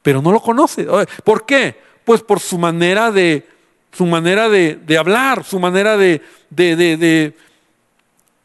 Pero 0.01 0.21
no 0.21 0.31
lo 0.31 0.39
conoce. 0.41 0.87
¿Por 1.23 1.45
qué? 1.45 1.85
Pues 2.05 2.21
por 2.21 2.39
su 2.39 2.57
manera 2.57 3.11
de, 3.11 3.47
su 3.91 4.05
manera 4.05 4.49
de, 4.49 4.97
hablar, 4.97 5.43
su 5.43 5.59
manera 5.59 5.97
de, 5.97 6.21
de, 6.49 7.33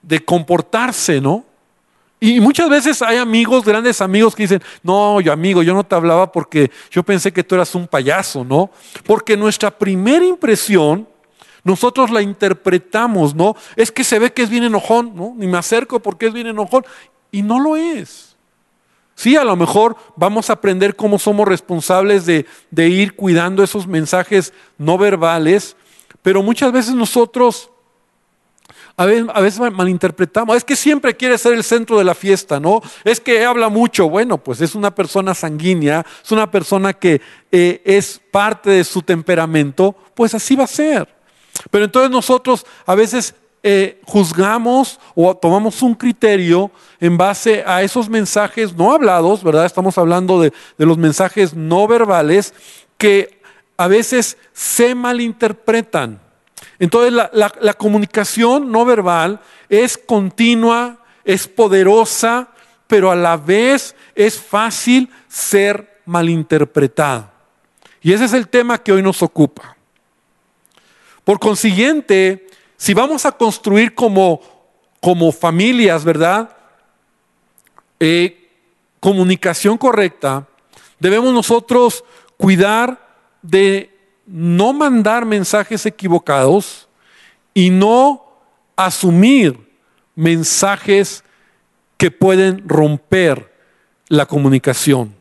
de, 0.02 0.24
comportarse, 0.24 1.20
¿no? 1.20 1.44
Y 2.22 2.38
muchas 2.40 2.68
veces 2.68 3.00
hay 3.00 3.16
amigos, 3.16 3.64
grandes 3.64 4.00
amigos 4.00 4.34
que 4.34 4.42
dicen, 4.42 4.62
no, 4.82 5.20
yo 5.20 5.32
amigo, 5.32 5.62
yo 5.62 5.72
no 5.72 5.84
te 5.84 5.94
hablaba 5.94 6.30
porque 6.30 6.70
yo 6.90 7.02
pensé 7.02 7.32
que 7.32 7.42
tú 7.42 7.54
eras 7.54 7.74
un 7.74 7.88
payaso, 7.88 8.44
¿no? 8.44 8.70
Porque 9.06 9.36
nuestra 9.36 9.70
primera 9.70 10.24
impresión, 10.24 11.08
nosotros 11.64 12.10
la 12.10 12.20
interpretamos, 12.20 13.34
¿no? 13.34 13.56
Es 13.74 13.90
que 13.90 14.04
se 14.04 14.18
ve 14.18 14.32
que 14.32 14.42
es 14.42 14.50
bien 14.50 14.64
enojón, 14.64 15.14
¿no? 15.14 15.34
Ni 15.36 15.46
me 15.46 15.58
acerco 15.58 16.00
porque 16.00 16.26
es 16.26 16.32
bien 16.32 16.46
enojón. 16.46 16.84
Y 17.32 17.42
no 17.42 17.58
lo 17.58 17.76
es. 17.76 18.29
Sí, 19.20 19.36
a 19.36 19.44
lo 19.44 19.54
mejor 19.54 19.96
vamos 20.16 20.48
a 20.48 20.54
aprender 20.54 20.96
cómo 20.96 21.18
somos 21.18 21.46
responsables 21.46 22.24
de, 22.24 22.46
ir 22.88 23.14
cuidando 23.14 23.62
esos 23.62 23.86
mensajes 23.86 24.54
no 24.78 24.96
verbales, 24.96 25.76
Pero 26.22 26.42
muchas 26.42 26.72
veces 26.72 26.94
nosotros 26.94 27.68
a 28.96 29.04
veces, 29.04 29.60
malinterpretamos, 29.72 30.56
es 30.56 30.64
que 30.64 30.74
siempre 30.74 31.18
quiere 31.18 31.36
ser 31.36 31.52
el 31.52 31.64
centro 31.64 31.98
de 31.98 32.04
la 32.04 32.14
fiesta, 32.14 32.58
¿no? 32.58 32.80
Es 33.04 33.20
que 33.20 33.44
habla 33.44 33.68
mucho, 33.68 34.08
bueno, 34.08 34.38
pues 34.38 34.62
es 34.62 34.74
una 34.74 34.94
persona 34.94 35.34
sanguínea, 35.34 36.06
es 36.24 36.32
una 36.32 36.50
persona 36.50 36.94
que 36.94 37.20
eh, 37.52 37.82
es 37.84 38.22
parte 38.30 38.70
de 38.70 38.84
su 38.84 39.02
temperamento, 39.02 39.94
pues 40.14 40.32
así 40.32 40.56
va 40.56 40.64
a 40.64 40.66
ser. 40.66 41.06
Pero 41.70 41.84
entonces 41.84 42.10
nosotros 42.10 42.64
a 42.86 42.94
veces 42.94 43.34
eh, 43.62 44.00
juzgamos 44.06 44.98
o 45.14 45.36
tomamos 45.36 45.82
un 45.82 45.94
criterio 45.94 46.70
en 46.98 47.18
base 47.18 47.62
a 47.66 47.82
esos 47.82 48.08
mensajes 48.08 48.74
no 48.74 48.92
hablados, 48.92 49.44
¿verdad? 49.44 49.66
Estamos 49.66 49.98
hablando 49.98 50.40
de, 50.40 50.52
los 50.78 50.96
mensajes 50.96 51.52
no 51.52 51.86
verbales 51.86 52.54
que 52.96 53.42
a 53.76 53.86
veces 53.86 54.38
se 54.54 54.94
malinterpretan. 54.94 56.20
Entonces 56.78 57.12
la, 57.12 57.74
comunicación 57.74 58.72
no 58.72 58.86
verbal 58.86 59.40
es 59.68 59.98
continua, 59.98 60.98
es 61.22 61.46
poderosa, 61.46 62.48
pero 62.86 63.10
a 63.10 63.14
la 63.14 63.36
vez 63.36 63.94
es 64.14 64.40
fácil 64.40 65.10
ser 65.28 66.00
malinterpretada. 66.06 67.30
Y 68.00 68.14
ese 68.14 68.24
es 68.24 68.32
el 68.32 68.48
tema 68.48 68.78
que 68.78 68.92
hoy 68.92 69.02
nos 69.02 69.22
ocupa. 69.22 69.76
Por 71.24 71.38
consiguiente, 71.38 72.48
si 72.80 72.94
vamos 72.94 73.26
a 73.26 73.32
construir 73.32 73.94
como, 73.94 74.40
como 75.02 75.32
familias, 75.32 76.02
¿verdad? 76.02 76.56
Eh, 78.00 78.48
comunicación 79.00 79.76
correcta, 79.76 80.48
debemos 80.98 81.34
nosotros 81.34 82.02
cuidar 82.38 83.06
de 83.42 83.94
no 84.24 84.72
mandar 84.72 85.26
mensajes 85.26 85.84
equivocados 85.84 86.88
y 87.52 87.68
no 87.68 88.24
asumir 88.76 89.58
mensajes 90.14 91.22
que 91.98 92.10
pueden 92.10 92.66
romper 92.66 93.54
la 94.08 94.24
comunicación. 94.24 95.14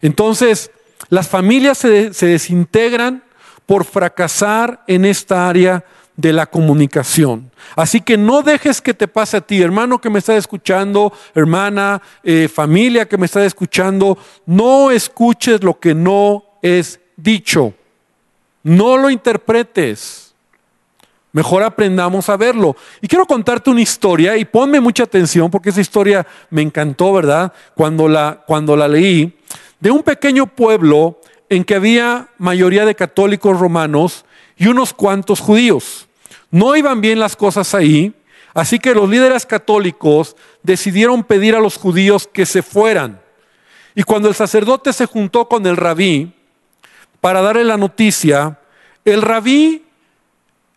Entonces, 0.00 0.70
las 1.08 1.26
familias 1.26 1.78
se, 1.78 2.14
se, 2.14 2.26
desintegran 2.26 3.24
por 3.66 3.84
fracasar 3.84 4.84
en 4.86 5.04
esta 5.04 5.48
área 5.48 5.84
de 6.18 6.32
la 6.32 6.46
comunicación. 6.46 7.50
Así 7.76 8.00
que 8.00 8.18
no 8.18 8.42
dejes 8.42 8.82
que 8.82 8.92
te 8.92 9.06
pase 9.06 9.36
a 9.36 9.40
ti, 9.40 9.62
hermano 9.62 10.00
que 10.00 10.10
me 10.10 10.18
está 10.18 10.36
escuchando, 10.36 11.12
hermana, 11.32 12.02
eh, 12.24 12.48
familia 12.52 13.08
que 13.08 13.16
me 13.16 13.26
está 13.26 13.44
escuchando, 13.44 14.18
no 14.44 14.90
escuches 14.90 15.62
lo 15.62 15.78
que 15.78 15.94
no 15.94 16.44
es 16.60 16.98
dicho. 17.16 17.72
No 18.64 18.96
lo 18.96 19.10
interpretes. 19.10 20.34
Mejor 21.30 21.62
aprendamos 21.62 22.28
a 22.28 22.36
verlo. 22.36 22.74
Y 23.00 23.06
quiero 23.06 23.24
contarte 23.24 23.70
una 23.70 23.80
historia 23.80 24.36
y 24.36 24.44
ponme 24.44 24.80
mucha 24.80 25.04
atención 25.04 25.52
porque 25.52 25.70
esa 25.70 25.80
historia 25.80 26.26
me 26.50 26.62
encantó, 26.62 27.12
¿verdad? 27.12 27.52
Cuando 27.76 28.08
la, 28.08 28.42
cuando 28.44 28.76
la 28.76 28.88
leí, 28.88 29.38
de 29.78 29.92
un 29.92 30.02
pequeño 30.02 30.48
pueblo 30.48 31.20
en 31.48 31.62
que 31.62 31.76
había 31.76 32.26
mayoría 32.38 32.84
de 32.84 32.96
católicos 32.96 33.56
romanos 33.60 34.24
y 34.56 34.66
unos 34.66 34.92
cuantos 34.92 35.38
judíos. 35.38 36.07
No 36.50 36.76
iban 36.76 37.00
bien 37.00 37.18
las 37.18 37.36
cosas 37.36 37.74
ahí, 37.74 38.14
así 38.54 38.78
que 38.78 38.94
los 38.94 39.08
líderes 39.08 39.44
católicos 39.44 40.36
decidieron 40.62 41.24
pedir 41.24 41.54
a 41.54 41.60
los 41.60 41.76
judíos 41.76 42.28
que 42.32 42.46
se 42.46 42.62
fueran. 42.62 43.20
Y 43.94 44.02
cuando 44.02 44.28
el 44.28 44.34
sacerdote 44.34 44.92
se 44.92 45.06
juntó 45.06 45.48
con 45.48 45.66
el 45.66 45.76
rabí, 45.76 46.32
para 47.20 47.42
darle 47.42 47.64
la 47.64 47.76
noticia, 47.76 48.58
el 49.04 49.22
rabí 49.22 49.84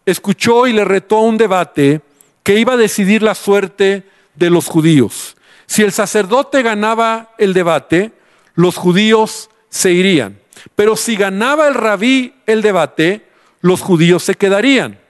escuchó 0.05 0.67
y 0.67 0.73
le 0.73 0.85
retó 0.85 1.19
un 1.19 1.37
debate 1.37 2.01
que 2.43 2.59
iba 2.59 2.73
a 2.73 2.77
decidir 2.77 3.21
la 3.21 3.35
suerte 3.35 4.03
de 4.35 4.49
los 4.49 4.67
judíos. 4.67 5.35
Si 5.67 5.83
el 5.83 5.91
sacerdote 5.91 6.63
ganaba 6.63 7.33
el 7.37 7.53
debate, 7.53 8.11
los 8.55 8.75
judíos 8.75 9.49
se 9.69 9.91
irían. 9.91 10.39
Pero 10.75 10.95
si 10.95 11.15
ganaba 11.15 11.67
el 11.67 11.75
rabí 11.75 12.33
el 12.45 12.61
debate, 12.61 13.27
los 13.61 13.81
judíos 13.81 14.23
se 14.23 14.35
quedarían. 14.35 15.00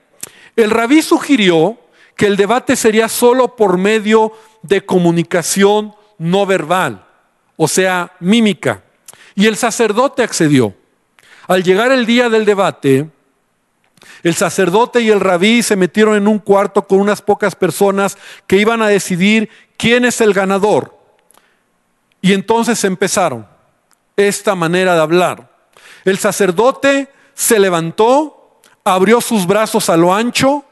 El 0.64 0.72
rabí 0.72 1.02
sugirió 1.02 1.78
que 2.16 2.28
el 2.28 2.38
debate 2.38 2.76
sería 2.76 3.10
solo 3.10 3.56
por 3.56 3.78
medio 3.78 4.34
de 4.62 4.86
comunicación 4.86 5.96
no 6.18 6.46
verbal, 6.46 7.06
o 7.58 7.68
sea, 7.68 8.14
mímica. 8.20 8.84
Y 9.34 9.48
el 9.48 9.56
sacerdote 9.56 10.24
accedió. 10.24 10.76
Al 11.48 11.64
llegar 11.64 11.92
el 11.92 12.06
día 12.06 12.30
del 12.30 12.46
debate, 12.46 13.10
el 14.24 14.36
sacerdote 14.36 15.02
y 15.02 15.10
el 15.10 15.20
rabí 15.20 15.64
se 15.64 15.76
metieron 15.76 16.16
en 16.16 16.28
un 16.28 16.40
cuarto 16.40 16.88
con 16.88 17.00
unas 17.00 17.22
pocas 17.22 17.56
personas 17.56 18.18
que 18.46 18.58
iban 18.58 18.82
a 18.82 18.88
decidir 18.88 19.50
quién 19.78 20.06
es 20.06 20.22
el 20.22 20.34
ganador. 20.34 20.98
Y 22.22 22.34
entonces 22.34 22.84
empezaron 22.84 23.48
esta 24.16 24.54
manera 24.54 24.94
de 24.94 25.02
hablar. 25.02 25.50
El 26.06 26.20
sacerdote 26.20 27.10
se 27.34 27.60
levantó, 27.60 28.41
abrió 28.84 29.22
sus 29.22 29.48
brazos 29.48 29.90
a 29.90 29.98
lo 29.98 30.14
ancho, 30.14 30.66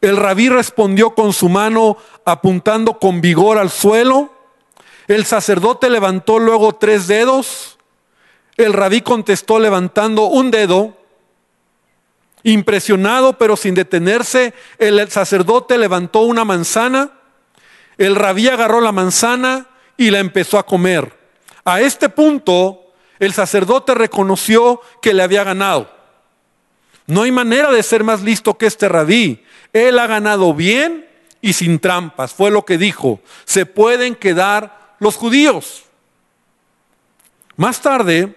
el 0.00 0.16
rabí 0.16 0.48
respondió 0.48 1.14
con 1.14 1.32
su 1.32 1.48
mano 1.48 1.96
apuntando 2.24 2.98
con 2.98 3.20
vigor 3.20 3.58
al 3.58 3.70
suelo, 3.70 4.32
el 5.08 5.24
sacerdote 5.24 5.90
levantó 5.90 6.38
luego 6.38 6.74
tres 6.74 7.06
dedos, 7.06 7.78
el 8.56 8.72
rabí 8.72 9.00
contestó 9.00 9.58
levantando 9.58 10.24
un 10.24 10.50
dedo, 10.50 10.96
impresionado 12.42 13.38
pero 13.38 13.56
sin 13.56 13.74
detenerse, 13.74 14.54
el 14.78 15.10
sacerdote 15.10 15.78
levantó 15.78 16.20
una 16.20 16.44
manzana, 16.44 17.10
el 17.96 18.14
rabí 18.16 18.48
agarró 18.48 18.80
la 18.80 18.92
manzana 18.92 19.68
y 19.96 20.10
la 20.10 20.18
empezó 20.18 20.58
a 20.58 20.66
comer. 20.66 21.12
A 21.64 21.80
este 21.80 22.08
punto, 22.08 22.92
el 23.18 23.32
sacerdote 23.32 23.94
reconoció 23.94 24.80
que 25.00 25.14
le 25.14 25.22
había 25.22 25.44
ganado. 25.44 25.93
No 27.06 27.22
hay 27.22 27.32
manera 27.32 27.70
de 27.70 27.82
ser 27.82 28.02
más 28.04 28.22
listo 28.22 28.56
que 28.56 28.66
este 28.66 28.88
rabí. 28.88 29.42
Él 29.72 29.98
ha 29.98 30.06
ganado 30.06 30.54
bien 30.54 31.06
y 31.40 31.52
sin 31.52 31.78
trampas, 31.78 32.32
fue 32.32 32.50
lo 32.50 32.64
que 32.64 32.78
dijo. 32.78 33.20
Se 33.44 33.66
pueden 33.66 34.14
quedar 34.14 34.94
los 34.98 35.16
judíos. 35.16 35.84
Más 37.56 37.80
tarde, 37.82 38.34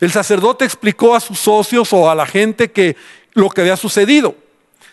el 0.00 0.12
sacerdote 0.12 0.64
explicó 0.64 1.14
a 1.14 1.20
sus 1.20 1.38
socios 1.38 1.92
o 1.92 2.08
a 2.08 2.14
la 2.14 2.26
gente 2.26 2.70
que 2.70 2.96
lo 3.32 3.50
que 3.50 3.62
había 3.62 3.76
sucedido. 3.76 4.36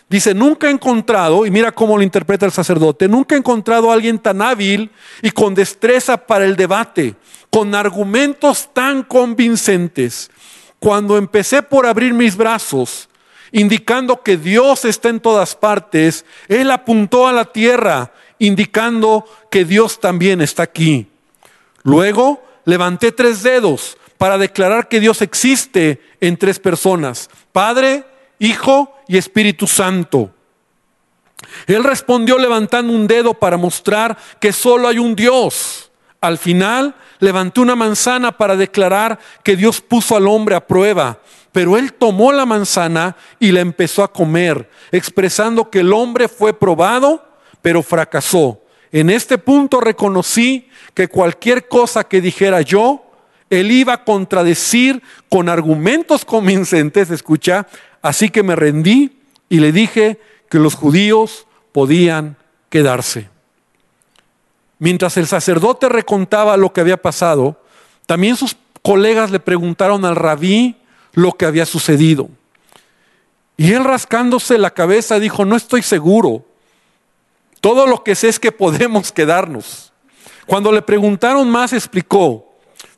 Dice, 0.08 0.34
nunca 0.34 0.66
he 0.66 0.70
encontrado, 0.70 1.46
y 1.46 1.50
mira 1.50 1.72
cómo 1.72 1.96
lo 1.96 2.02
interpreta 2.02 2.44
el 2.44 2.52
sacerdote, 2.52 3.08
nunca 3.08 3.34
he 3.34 3.38
encontrado 3.38 3.90
a 3.90 3.94
alguien 3.94 4.18
tan 4.18 4.42
hábil 4.42 4.90
y 5.22 5.30
con 5.30 5.54
destreza 5.54 6.18
para 6.18 6.44
el 6.44 6.54
debate, 6.54 7.14
con 7.48 7.74
argumentos 7.74 8.68
tan 8.74 9.04
convincentes. 9.04 10.30
Cuando 10.78 11.16
empecé 11.16 11.62
por 11.62 11.86
abrir 11.86 12.12
mis 12.12 12.36
brazos, 12.36 13.08
indicando 13.52 14.22
que 14.22 14.36
Dios 14.36 14.84
está 14.84 15.10
en 15.10 15.20
todas 15.20 15.54
partes, 15.54 16.24
Él 16.48 16.70
apuntó 16.70 17.28
a 17.28 17.32
la 17.32 17.44
tierra, 17.44 18.12
indicando 18.38 19.24
que 19.50 19.64
Dios 19.64 20.00
también 20.00 20.40
está 20.40 20.64
aquí. 20.64 21.06
Luego 21.82 22.42
levanté 22.64 23.12
tres 23.12 23.42
dedos 23.42 23.96
para 24.18 24.38
declarar 24.38 24.88
que 24.88 25.00
Dios 25.00 25.20
existe 25.20 26.00
en 26.20 26.36
tres 26.36 26.58
personas, 26.58 27.28
Padre, 27.52 28.04
Hijo 28.38 28.96
y 29.06 29.16
Espíritu 29.16 29.66
Santo. 29.66 30.32
Él 31.66 31.84
respondió 31.84 32.38
levantando 32.38 32.92
un 32.92 33.06
dedo 33.06 33.34
para 33.34 33.56
mostrar 33.56 34.16
que 34.40 34.52
solo 34.52 34.88
hay 34.88 34.98
un 34.98 35.14
Dios. 35.14 35.90
Al 36.20 36.38
final 36.38 36.94
levantó 37.18 37.62
una 37.62 37.74
manzana 37.74 38.32
para 38.36 38.56
declarar 38.56 39.18
que 39.42 39.56
Dios 39.56 39.80
puso 39.80 40.16
al 40.16 40.28
hombre 40.28 40.54
a 40.54 40.66
prueba. 40.66 41.18
Pero 41.52 41.76
él 41.76 41.92
tomó 41.92 42.32
la 42.32 42.46
manzana 42.46 43.16
y 43.38 43.52
la 43.52 43.60
empezó 43.60 44.02
a 44.02 44.12
comer, 44.12 44.68
expresando 44.90 45.70
que 45.70 45.80
el 45.80 45.92
hombre 45.92 46.28
fue 46.28 46.52
probado, 46.58 47.24
pero 47.60 47.82
fracasó. 47.82 48.60
En 48.90 49.10
este 49.10 49.38
punto 49.38 49.80
reconocí 49.80 50.68
que 50.94 51.08
cualquier 51.08 51.68
cosa 51.68 52.04
que 52.04 52.20
dijera 52.20 52.62
yo 52.62 53.04
él 53.52 53.70
iba 53.70 53.92
a 53.92 54.04
contradecir 54.04 55.02
con 55.28 55.50
argumentos 55.50 56.24
convincentes, 56.24 57.10
escucha, 57.10 57.66
así 58.00 58.30
que 58.30 58.42
me 58.42 58.56
rendí 58.56 59.18
y 59.50 59.60
le 59.60 59.72
dije 59.72 60.18
que 60.48 60.58
los 60.58 60.74
judíos 60.74 61.46
podían 61.70 62.36
quedarse. 62.70 63.28
Mientras 64.78 65.18
el 65.18 65.26
sacerdote 65.26 65.90
recontaba 65.90 66.56
lo 66.56 66.72
que 66.72 66.80
había 66.80 66.96
pasado, 66.96 67.60
también 68.06 68.36
sus 68.36 68.56
colegas 68.80 69.30
le 69.30 69.38
preguntaron 69.38 70.06
al 70.06 70.16
rabí 70.16 70.76
lo 71.12 71.32
que 71.32 71.46
había 71.46 71.66
sucedido. 71.66 72.28
Y 73.56 73.72
él 73.72 73.84
rascándose 73.84 74.58
la 74.58 74.70
cabeza 74.70 75.18
dijo, 75.18 75.44
no 75.44 75.56
estoy 75.56 75.82
seguro. 75.82 76.44
Todo 77.60 77.86
lo 77.86 78.02
que 78.02 78.14
sé 78.14 78.28
es 78.28 78.38
que 78.38 78.52
podemos 78.52 79.12
quedarnos. 79.12 79.92
Cuando 80.46 80.72
le 80.72 80.82
preguntaron 80.82 81.48
más, 81.48 81.72
explicó, 81.72 82.52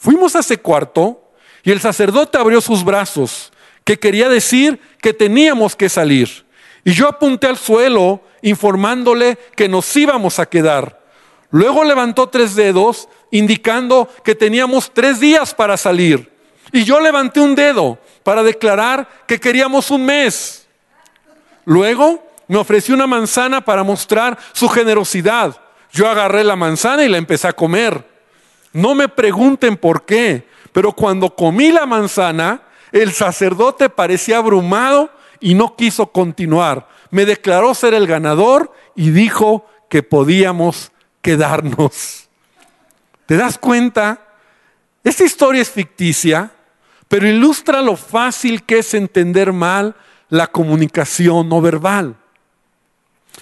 Fuimos 0.05 0.37
a 0.37 0.41
ese 0.41 0.59
cuarto 0.59 1.33
y 1.63 1.71
el 1.71 1.81
sacerdote 1.81 2.37
abrió 2.37 2.61
sus 2.61 2.85
brazos, 2.85 3.51
que 3.85 3.99
quería 3.99 4.29
decir 4.29 4.79
que 5.01 5.15
teníamos 5.15 5.77
que 5.77 5.89
salir. 5.89 6.45
Y 6.85 6.93
yo 6.93 7.09
apunté 7.09 7.47
al 7.47 7.57
suelo 7.57 8.21
informándole 8.43 9.39
que 9.57 9.67
nos 9.67 9.97
íbamos 9.97 10.39
a 10.39 10.45
quedar. 10.45 11.01
Luego 11.51 11.85
levantó 11.85 12.29
tres 12.29 12.55
dedos 12.55 13.09
indicando 13.31 14.07
que 14.23 14.35
teníamos 14.35 14.93
tres 14.93 15.21
días 15.21 15.55
para 15.55 15.79
salir. 15.79 16.31
Y 16.71 16.85
yo 16.85 17.01
levanté 17.01 17.41
un 17.41 17.55
dedo 17.55 17.99
para 18.25 18.43
declarar 18.43 19.09
que 19.27 19.39
queríamos 19.39 19.91
un 19.91 20.05
mes. 20.05 20.67
Luego 21.65 22.27
me 22.49 22.57
ofreció 22.57 22.95
una 22.95 23.07
manzana 23.07 23.65
para 23.65 23.85
mostrar 23.85 24.37
su 24.53 24.69
generosidad. 24.69 25.57
Yo 25.93 26.09
agarré 26.09 26.43
la 26.43 26.57
manzana 26.57 27.05
y 27.05 27.09
la 27.09 27.19
empecé 27.19 27.47
a 27.47 27.53
comer. 27.53 28.05
No 28.73 28.95
me 28.95 29.09
pregunten 29.09 29.77
por 29.77 30.05
qué, 30.05 30.49
pero 30.73 30.93
cuando 30.93 31.35
comí 31.35 31.71
la 31.71 31.87
manzana, 31.87 32.63
el 32.91 33.13
sacerdote 33.13 33.89
parecía 33.89 34.39
abrumado 34.39 35.11
y 35.39 35.55
no 35.55 35.77
quiso 35.77 36.07
continuar. 36.07 36.89
Me 37.11 37.25
declaró 37.25 37.75
ser 37.75 37.95
el 37.95 38.07
ganador 38.07 38.73
y 38.97 39.11
dijo 39.11 39.67
que 39.89 40.03
podíamos 40.03 40.91
quedarnos. 41.23 42.29
¿Te 43.27 43.37
das 43.37 43.59
cuenta? 43.59 44.21
Esta 45.05 45.25
historia 45.25 45.63
es 45.63 45.71
ficticia, 45.71 46.51
pero 47.09 47.29
ilustra 47.29 47.83
lo 47.83 47.97
fácil 47.97 48.65
que 48.65 48.79
es 48.79 48.95
entender 48.95 49.53
mal 49.53 49.95
la 50.29 50.47
comunicación 50.47 51.49
no 51.49 51.61
verbal. 51.61 52.17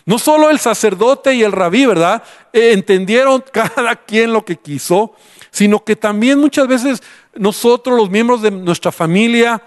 No 0.04 0.18
solo 0.18 0.50
el 0.50 0.58
sacerdote 0.58 1.34
y 1.34 1.42
el 1.42 1.52
rabí, 1.52 1.86
¿verdad? 1.86 2.22
Eh, 2.52 2.72
entendieron 2.72 3.44
cada 3.52 3.96
quien 3.96 4.32
lo 4.32 4.44
que 4.44 4.56
quiso, 4.56 5.14
sino 5.50 5.84
que 5.84 5.96
también 5.96 6.38
muchas 6.38 6.66
veces 6.66 7.02
nosotros, 7.34 7.96
los 7.96 8.10
miembros 8.10 8.42
de 8.42 8.50
nuestra 8.50 8.92
familia, 8.92 9.62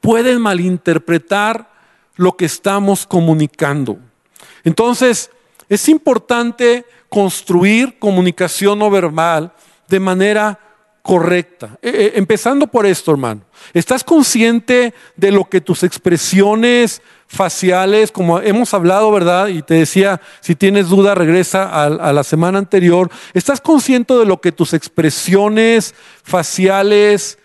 pueden 0.00 0.40
malinterpretar 0.40 1.70
lo 2.16 2.36
que 2.36 2.44
estamos 2.44 3.06
comunicando. 3.06 3.98
Entonces, 4.64 5.30
es 5.68 5.88
importante 5.88 6.84
construir 7.08 7.98
comunicación 7.98 8.78
no 8.78 8.90
verbal 8.90 9.52
de 9.88 10.00
manera 10.00 10.58
correcta. 11.08 11.78
Eh, 11.80 11.90
eh, 11.90 12.12
empezando 12.16 12.66
por 12.66 12.84
esto, 12.84 13.12
hermano. 13.12 13.40
¿Estás 13.72 14.04
consciente 14.04 14.92
de 15.16 15.32
lo 15.32 15.48
que 15.48 15.62
tus 15.62 15.82
expresiones 15.82 17.00
faciales, 17.26 18.12
como 18.12 18.40
hemos 18.40 18.74
hablado, 18.74 19.10
¿verdad? 19.10 19.48
Y 19.48 19.62
te 19.62 19.72
decía, 19.72 20.20
si 20.40 20.54
tienes 20.54 20.90
duda, 20.90 21.14
regresa 21.14 21.62
a, 21.62 21.84
a, 21.86 22.12
la 22.12 22.22
semana 22.24 22.58
anterior. 22.58 23.10
¿Estás 23.32 23.58
consciente 23.58 24.12
de 24.12 24.26
lo 24.26 24.42
que 24.42 24.52
tus 24.52 24.74
expresiones 24.74 25.94
faciales 26.22 27.38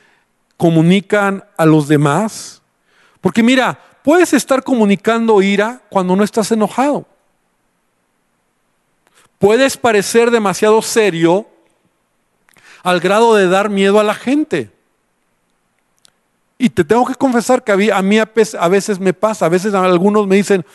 comunican 0.58 1.46
a 1.56 1.66
los 1.66 1.88
demás? 1.88 2.62
Porque 3.22 3.44
mira, 3.44 3.80
puedes 4.04 4.34
estar 4.34 4.62
comunicando 4.62 5.42
ira 5.42 5.84
cuando 5.88 6.18
no 6.18 6.26
estás 6.26 6.52
enojado. 6.52 7.06
Puedes 9.40 9.78
parecer 9.78 10.32
demasiado 10.32 10.82
serio 10.82 11.48
al 12.84 13.00
grado 13.00 13.34
de 13.36 13.48
dar 13.48 13.70
miedo 13.70 14.00
a 14.00 14.04
la 14.04 14.14
gente. 14.14 14.70
Y 16.58 16.70
te 16.70 16.84
tengo 16.84 17.06
que 17.06 17.16
confesar 17.16 17.64
que 17.64 17.72
a 17.72 18.02
mí 18.02 18.20
a 18.20 18.70
veces 18.70 19.00
me 19.00 19.14
pasa, 19.14 19.46
a 19.46 19.50
veces 19.50 19.74
algunos 19.74 20.28
me 20.28 20.36
dicen, 20.36 20.66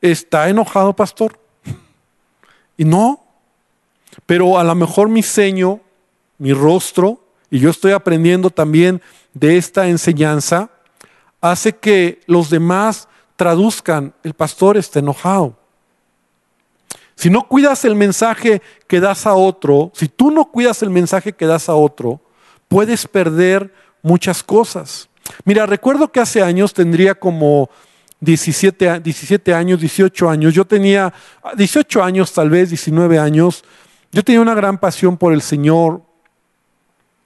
¿está 0.00 0.48
enojado, 0.48 0.94
pastor? 0.94 1.38
Y 2.76 2.84
no, 2.84 3.24
pero 4.24 4.58
a 4.58 4.64
lo 4.64 4.74
mejor 4.74 5.08
mi 5.08 5.22
ceño, 5.22 5.80
mi 6.38 6.52
rostro, 6.52 7.20
y 7.50 7.58
yo 7.58 7.70
estoy 7.70 7.92
aprendiendo 7.92 8.50
también 8.50 9.02
de 9.34 9.56
esta 9.56 9.88
enseñanza, 9.88 10.70
hace 11.40 11.76
que 11.76 12.20
los 12.26 12.50
demás 12.50 13.08
traduzcan, 13.36 14.14
el 14.22 14.34
pastor 14.34 14.76
está 14.76 15.00
enojado. 15.00 15.57
Si 17.18 17.30
no 17.30 17.48
cuidas 17.48 17.84
el 17.84 17.96
mensaje 17.96 18.62
que 18.86 19.00
das 19.00 19.26
a 19.26 19.34
otro, 19.34 19.90
si 19.92 20.06
tú 20.06 20.30
no 20.30 20.52
cuidas 20.52 20.84
el 20.84 20.90
mensaje 20.90 21.32
que 21.32 21.46
das 21.46 21.68
a 21.68 21.74
otro, 21.74 22.20
puedes 22.68 23.08
perder 23.08 23.74
muchas 24.02 24.40
cosas. 24.44 25.08
Mira, 25.44 25.66
recuerdo 25.66 26.12
que 26.12 26.20
hace 26.20 26.44
años 26.44 26.72
tendría 26.72 27.16
como 27.16 27.70
17, 28.20 29.00
17 29.00 29.52
años, 29.52 29.80
18 29.80 30.30
años. 30.30 30.54
Yo 30.54 30.64
tenía 30.64 31.12
18 31.56 32.04
años, 32.04 32.32
tal 32.32 32.50
vez 32.50 32.68
19 32.68 33.18
años. 33.18 33.64
Yo 34.12 34.22
tenía 34.22 34.40
una 34.40 34.54
gran 34.54 34.78
pasión 34.78 35.16
por 35.16 35.32
el 35.32 35.42
Señor. 35.42 36.02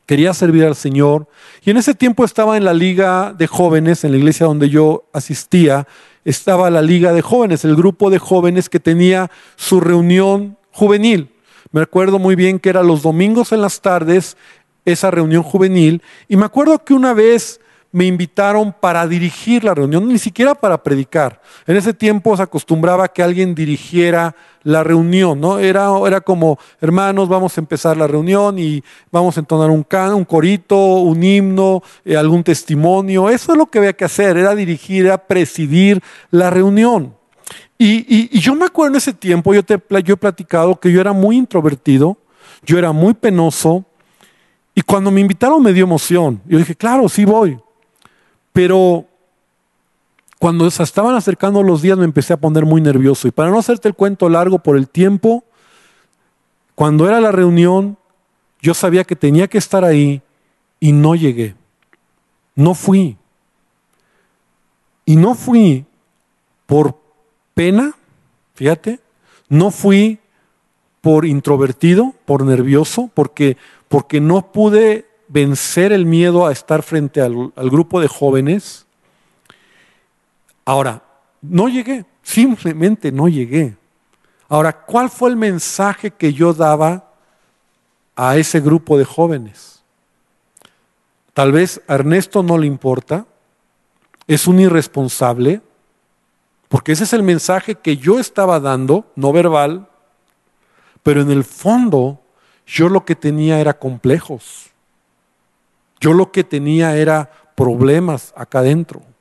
Quería 0.07 0.33
servir 0.33 0.65
al 0.65 0.75
Señor. 0.75 1.29
Y 1.63 1.71
en 1.71 1.77
ese 1.77 1.95
tiempo 1.95 2.25
estaba 2.25 2.57
en 2.57 2.65
la 2.65 2.73
liga 2.73 3.35
de 3.37 3.47
jóvenes, 3.47 4.05
en 4.05 4.13
la 4.13 4.17
iglesia 4.17 4.47
donde 4.47 4.71
yo 4.71 5.05
asistía. 5.13 5.87
Estaba 6.25 6.71
la 6.71 6.83
liga 6.83 7.13
de 7.13 7.23
jóvenes, 7.23 7.65
el 7.65 7.77
grupo 7.77 8.11
de 8.11 8.19
jóvenes 8.19 8.69
que 8.69 8.81
tenía 8.81 9.31
su 9.57 9.81
reunión 9.81 10.57
juvenil. 10.71 11.31
Me 11.73 11.81
acuerdo 11.81 12.19
muy 12.19 12.37
bien 12.37 12.59
que 12.59 12.69
era 12.69 12.83
los 12.83 13.03
domingos 13.03 13.53
en 13.53 13.63
las 13.63 13.81
tardes 13.81 14.37
esa 14.85 15.11
reunión 15.11 15.43
juvenil. 15.43 16.03
Y 16.29 16.37
me 16.37 16.45
acuerdo 16.45 16.85
que 16.85 16.95
una 16.95 17.15
vez 17.15 17.61
me 17.93 18.07
invitaron 18.07 18.75
para 18.79 19.07
dirigir 19.07 19.65
la 19.65 19.75
reunión, 19.75 20.09
ni 20.09 20.19
siquiera 20.19 20.55
para 20.55 20.83
predicar. 20.83 21.41
En 21.67 21.77
ese 21.77 21.93
tiempo 21.93 22.37
se 22.37 22.43
acostumbraba 22.43 23.09
que 23.09 23.23
alguien 23.23 23.55
dirigiera 23.55 24.35
la 24.65 24.85
reunión, 24.85 25.41
¿no? 25.41 25.59
Era, 25.59 25.89
era 26.07 26.21
como, 26.21 26.59
hermanos, 26.81 27.29
vamos 27.29 27.57
a 27.57 27.61
empezar 27.61 27.97
la 27.97 28.07
reunión 28.07 28.59
y 28.59 28.83
vamos 29.11 29.37
a 29.37 29.41
entonar 29.41 29.71
un 29.71 29.83
can, 29.83 30.15
un 30.15 30.25
corito, 30.25 30.77
un 30.77 31.23
himno, 31.23 31.83
eh, 32.05 32.17
algún 32.17 32.45
testimonio. 32.45 33.29
Eso 33.29 33.53
es 33.53 33.59
lo 33.59 33.67
que 33.67 33.79
había 33.79 33.93
que 33.93 34.05
hacer, 34.05 34.37
era 34.37 34.55
dirigir, 34.55 35.07
era 35.07 35.19
presidir 35.19 36.01
la 36.31 36.51
reunión. 36.51 37.15
Y, 37.79 38.39
yo 38.39 38.55
me 38.55 38.67
acuerdo 38.67 38.93
en 38.93 38.99
ese 38.99 39.13
tiempo, 39.13 39.53
yo, 39.53 39.65
te, 39.65 39.81
yo 40.05 40.15
he 40.15 40.17
platicado 40.17 40.79
que 40.79 40.93
yo 40.93 41.01
era 41.01 41.13
muy 41.13 41.37
introvertido, 41.37 42.17
yo 42.65 42.79
era 42.79 42.93
muy 42.93 43.13
penoso, 43.13 43.85
y 44.75 44.83
cuando 44.83 45.11
me 45.11 45.21
invitaron 45.21 45.63
me 45.63 45.73
dio 45.73 45.85
emoción. 45.85 46.41
Yo 46.47 46.59
dije, 46.59 46.77
claro, 46.77 47.09
sí 47.09 47.25
voy. 47.25 47.59
Pero 48.53 49.07
cuando 50.43 50.69
se 50.73 50.83
estaban 50.83 51.15
acercando 51.15 51.63
los 51.63 51.83
días 51.83 51.97
me 51.97 52.05
empecé 52.05 52.33
a 52.33 52.37
poner 52.37 52.67
muy 52.67 52.81
nervioso. 52.81 53.29
Y 53.29 53.31
para 53.31 53.49
no 53.49 53.61
hacerte 53.61 53.87
el 53.87 53.95
cuento 53.95 54.29
largo 54.29 54.59
por 54.59 54.77
el 54.77 54.89
tiempo, 54.89 55.45
cuando 56.75 57.07
era 57.07 57.21
la 57.21 57.31
reunión, 57.31 57.97
yo 58.61 58.75
sabía 58.75 59.05
que 59.05 59.15
tenía 59.15 59.47
que 59.47 59.59
estar 59.59 59.85
ahí 59.85 60.21
y 60.81 60.91
no 60.91 61.15
llegué. 61.15 61.55
No 62.57 62.75
fui. 62.75 63.17
Y 65.05 65.15
no 65.15 65.37
fui 65.37 65.87
por 66.67 66.99
pena, 67.55 67.95
fíjate, 68.55 68.99
no 69.49 69.71
fui 69.71 70.19
por 71.03 71.25
introvertido, 71.25 72.15
por 72.25 72.45
nervioso, 72.45 73.13
porque, 73.15 73.57
porque 73.87 74.21
no 74.21 74.51
pude 74.51 75.07
vencer 75.29 75.93
el 75.93 76.05
miedo 76.05 76.49
a 76.49 76.51
estar 76.51 76.83
frente 76.83 77.21
al, 77.21 77.53
grupo 77.71 78.01
de 78.01 78.09
jóvenes. 78.09 78.87
Ahora, 80.73 81.03
no 81.43 81.69
llegué, 81.69 82.07
simplemente 82.23 83.13
no 83.13 83.29
llegué. 83.29 83.77
Ahora, 84.49 84.73
¿cuál 84.73 85.11
fue 85.11 85.29
el 85.29 85.37
mensaje 85.37 86.11
que 86.11 86.33
yo 86.33 86.55
daba 86.55 87.13
a 88.17 88.39
ese 88.39 88.59
grupo 88.59 88.97
de 88.97 89.05
jóvenes? 89.05 89.83
Tal 91.35 91.53
vez 91.53 91.83
a 91.89 91.97
Ernesto 91.97 92.43
no 92.43 92.57
le 92.57 92.67
importa, 92.67 93.27
es 94.27 94.47
un 94.47 94.61
irresponsable, 94.61 95.61
porque 96.71 96.93
ese 96.93 97.05
es 97.05 97.13
el 97.13 97.23
mensaje 97.23 97.75
que 97.75 97.99
yo 97.99 98.19
estaba 98.19 98.59
dando, 98.59 99.13
no 99.15 99.31
verbal, 99.31 99.91
pero 101.03 101.21
en 101.21 101.31
el 101.31 101.45
fondo 101.45 102.19
yo 102.67 102.89
lo 102.89 103.05
que 103.05 103.15
tenía 103.15 103.61
era 103.61 103.79
complejos. 103.79 104.71
Yo 106.01 106.15
lo 106.15 106.33
que 106.33 106.45
tenía 106.45 106.97
era 106.97 107.31
problemas 107.57 108.33
acá 108.35 108.61
adentro. 108.61 109.12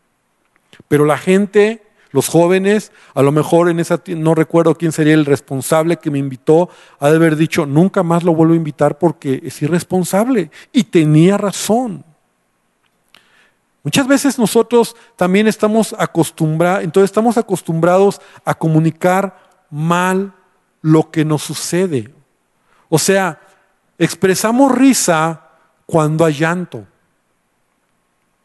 Pero 0.88 1.06
la 1.06 1.18
gente, 1.18 1.84
los 2.12 2.28
jóvenes, 2.28 2.92
a 3.14 3.22
lo 3.22 3.32
mejor 3.32 3.70
en 3.70 3.80
esa 3.80 4.02
no 4.08 4.36
recuerdo 4.36 4.76
quién 4.76 4.92
sería 4.92 5.14
el 5.14 5.26
responsable 5.26 5.98
que 5.98 6.12
me 6.12 6.20
invitó, 6.20 6.70
ha 7.00 7.10
de 7.10 7.16
haber 7.16 7.36
dicho, 7.36 7.66
nunca 7.66 8.04
más 8.04 8.24
lo 8.24 8.36
vuelvo 8.36 8.54
a 8.54 8.58
invitar 8.58 8.98
porque 8.98 9.42
es 9.44 9.62
irresponsable. 9.62 10.52
Y 10.72 10.84
tenía 10.86 11.38
razón. 11.38 12.04
Muchas 13.84 14.08
veces 14.08 14.38
nosotros 14.38 14.96
también 15.16 15.48
estamos 15.48 15.96
acostumbrados, 15.98 16.84
entonces 16.84 17.10
estamos 17.10 17.38
acostumbrados 17.38 18.22
a 18.46 18.54
comunicar 18.54 19.40
mal 19.72 20.34
lo 20.82 21.10
que 21.10 21.26
nos 21.26 21.42
sucede. 21.42 22.14
O 22.90 23.00
sea, 23.00 23.40
expresamos 23.98 24.72
risa 24.72 25.48
cuando 25.86 26.26
hay 26.26 26.34
llanto. 26.34 26.86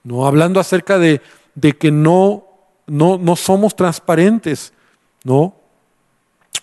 No 0.05 0.27
hablando 0.27 0.61
acerca 0.61 0.99
de, 0.99 1.21
de 1.57 1.77
que 1.77 1.91
no, 1.91 2.45
no, 2.87 3.19
no 3.19 3.35
somos 3.35 3.75
transparentes, 3.75 4.73
¿no? 5.25 5.57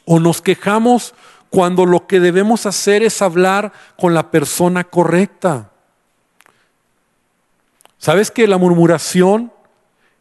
O 0.06 0.20
nos 0.20 0.42
quejamos 0.42 1.14
cuando 1.50 1.86
lo 1.86 2.08
que 2.08 2.20
debemos 2.20 2.66
hacer 2.66 3.04
es 3.04 3.22
hablar 3.22 3.74
con 3.98 4.14
la 4.14 4.32
persona 4.32 4.84
correcta. 4.86 5.72
¿Sabes 7.98 8.32
que 8.32 8.48
la 8.48 8.58
murmuración 8.58 9.52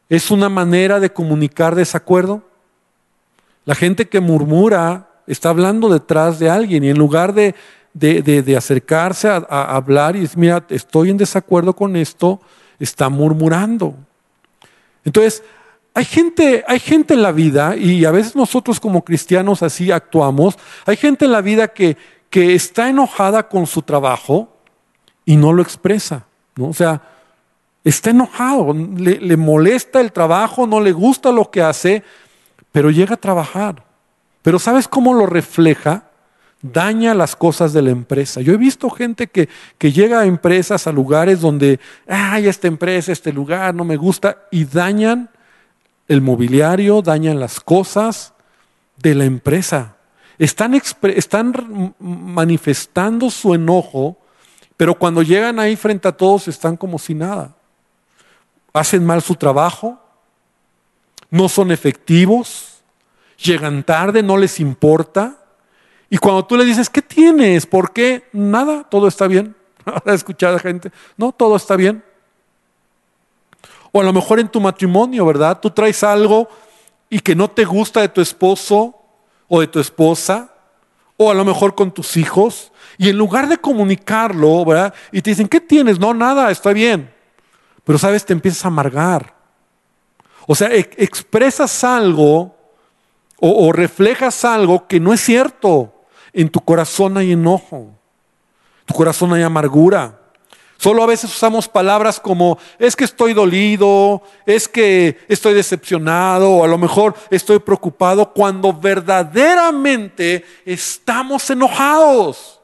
es 0.08 0.30
una 0.30 0.48
manera 0.48 1.00
de 1.00 1.12
comunicar 1.12 1.74
desacuerdo? 1.74 2.42
La 3.64 3.74
gente 3.74 4.08
que 4.08 4.20
murmura 4.20 5.08
está 5.26 5.50
hablando 5.50 5.88
detrás 5.88 6.38
de 6.38 6.50
alguien 6.50 6.84
y 6.84 6.90
en 6.90 6.98
lugar 6.98 7.34
de, 7.34 7.54
de, 7.92 8.56
acercarse 8.56 9.28
a, 9.28 9.44
a, 9.48 9.76
hablar 9.76 10.16
y 10.16 10.20
decir, 10.20 10.38
mira, 10.38 10.64
estoy 10.68 11.10
en 11.10 11.16
desacuerdo 11.16 11.74
con 11.74 11.96
esto, 11.96 12.40
está 12.78 13.08
murmurando. 13.08 13.96
Entonces, 15.04 15.42
hay 15.94 16.04
gente, 16.04 16.64
hay 16.66 16.80
gente 16.80 17.14
en 17.14 17.22
la 17.22 17.32
vida, 17.32 17.76
y 17.76 18.04
a 18.04 18.10
veces 18.10 18.34
nosotros 18.34 18.80
como 18.80 19.04
cristianos 19.04 19.62
así 19.62 19.90
actuamos, 19.90 20.58
hay 20.86 20.96
gente 20.96 21.26
en 21.26 21.32
la 21.32 21.40
vida 21.40 21.68
que, 21.68 21.96
que 22.30 22.54
está 22.54 22.88
enojada 22.88 23.48
con 23.48 23.66
su 23.66 23.82
trabajo 23.82 24.56
y 25.24 25.36
no 25.36 25.52
lo 25.52 25.62
expresa. 25.62 26.26
¿no? 26.56 26.68
O 26.68 26.72
sea, 26.72 27.02
está 27.84 28.10
enojado, 28.10 28.72
le, 28.72 29.20
le 29.20 29.36
molesta 29.36 30.00
el 30.00 30.12
trabajo, 30.12 30.66
no 30.66 30.80
le 30.80 30.92
gusta 30.92 31.30
lo 31.30 31.50
que 31.50 31.62
hace, 31.62 32.02
pero 32.70 32.90
llega 32.90 33.14
a 33.14 33.18
trabajar. 33.18 33.84
Pero 34.40 34.58
¿sabes 34.58 34.88
cómo 34.88 35.12
lo 35.14 35.26
refleja? 35.26 36.04
Daña 36.62 37.12
las 37.12 37.34
cosas 37.34 37.72
de 37.72 37.82
la 37.82 37.90
empresa. 37.90 38.40
Yo 38.40 38.54
he 38.54 38.56
visto 38.56 38.88
gente 38.88 39.26
que, 39.26 39.48
que 39.78 39.90
llega 39.90 40.20
a 40.20 40.26
empresas, 40.26 40.86
a 40.86 40.92
lugares 40.92 41.40
donde, 41.40 41.80
ay, 42.06 42.46
esta 42.46 42.68
empresa, 42.68 43.10
este 43.10 43.32
lugar 43.32 43.74
no 43.74 43.84
me 43.84 43.96
gusta, 43.96 44.46
y 44.50 44.64
dañan 44.64 45.28
el 46.06 46.20
mobiliario, 46.20 47.02
dañan 47.02 47.40
las 47.40 47.58
cosas 47.58 48.32
de 48.96 49.14
la 49.14 49.24
empresa. 49.24 49.96
Están, 50.38 50.74
están 50.74 51.94
manifestando 51.98 53.30
su 53.30 53.54
enojo, 53.54 54.18
pero 54.76 54.98
cuando 54.98 55.22
llegan 55.22 55.58
ahí 55.58 55.76
frente 55.76 56.08
a 56.08 56.12
todos 56.12 56.48
están 56.48 56.76
como 56.76 56.98
si 56.98 57.14
nada. 57.14 57.54
Hacen 58.72 59.04
mal 59.04 59.22
su 59.22 59.34
trabajo, 59.34 60.00
no 61.30 61.48
son 61.48 61.70
efectivos, 61.70 62.82
llegan 63.36 63.82
tarde, 63.84 64.22
no 64.22 64.36
les 64.36 64.60
importa. 64.60 65.38
Y 66.12 66.18
cuando 66.18 66.44
tú 66.44 66.58
le 66.58 66.66
dices, 66.66 66.90
¿qué 66.90 67.00
tienes? 67.00 67.64
¿Por 67.64 67.90
qué? 67.90 68.28
Nada, 68.34 68.84
todo 68.84 69.08
está 69.08 69.26
bien. 69.26 69.56
Ahora 69.86 70.12
escuchar 70.12 70.54
a 70.54 70.58
gente, 70.58 70.92
no, 71.16 71.32
todo 71.32 71.56
está 71.56 71.74
bien. 71.74 72.04
O 73.92 73.98
a 73.98 74.04
lo 74.04 74.12
mejor 74.12 74.38
en 74.38 74.50
tu 74.50 74.60
matrimonio, 74.60 75.24
¿verdad? 75.24 75.58
Tú 75.58 75.70
traes 75.70 76.02
algo 76.02 76.50
y 77.08 77.18
que 77.20 77.34
no 77.34 77.48
te 77.48 77.64
gusta 77.64 78.02
de 78.02 78.10
tu 78.10 78.20
esposo 78.20 78.94
o 79.48 79.62
de 79.62 79.68
tu 79.68 79.80
esposa, 79.80 80.52
o 81.16 81.30
a 81.30 81.34
lo 81.34 81.46
mejor 81.46 81.74
con 81.74 81.90
tus 81.90 82.18
hijos, 82.18 82.72
y 82.98 83.08
en 83.08 83.16
lugar 83.16 83.48
de 83.48 83.56
comunicarlo, 83.56 84.66
¿verdad? 84.66 84.92
Y 85.12 85.22
te 85.22 85.30
dicen, 85.30 85.48
¿qué 85.48 85.62
tienes? 85.62 85.98
No, 85.98 86.12
nada, 86.12 86.50
está 86.50 86.74
bien. 86.74 87.10
Pero 87.84 87.98
sabes, 87.98 88.26
te 88.26 88.34
empiezas 88.34 88.66
a 88.66 88.68
amargar. 88.68 89.34
O 90.46 90.54
sea, 90.54 90.68
expresas 90.74 91.82
algo 91.84 92.54
o, 93.40 93.66
o 93.66 93.72
reflejas 93.72 94.44
algo 94.44 94.86
que 94.86 95.00
no 95.00 95.14
es 95.14 95.22
cierto. 95.22 96.00
En 96.32 96.48
tu 96.48 96.60
corazón 96.60 97.16
hay 97.16 97.32
enojo, 97.32 97.76
en 97.76 98.86
tu 98.86 98.94
corazón 98.94 99.32
hay 99.32 99.42
amargura. 99.42 100.18
Solo 100.82 101.04
a 101.04 101.06
veces 101.06 101.30
usamos 101.30 101.68
palabras 101.68 102.18
como 102.18 102.58
es 102.76 102.96
que 102.96 103.04
estoy 103.04 103.34
dolido, 103.34 104.20
es 104.46 104.66
que 104.66 105.16
estoy 105.28 105.54
decepcionado, 105.54 106.50
o 106.50 106.64
a 106.64 106.66
lo 106.66 106.76
mejor 106.76 107.14
estoy 107.30 107.60
preocupado, 107.60 108.32
cuando 108.32 108.72
verdaderamente 108.72 110.44
estamos 110.64 111.48
enojados. 111.50 112.60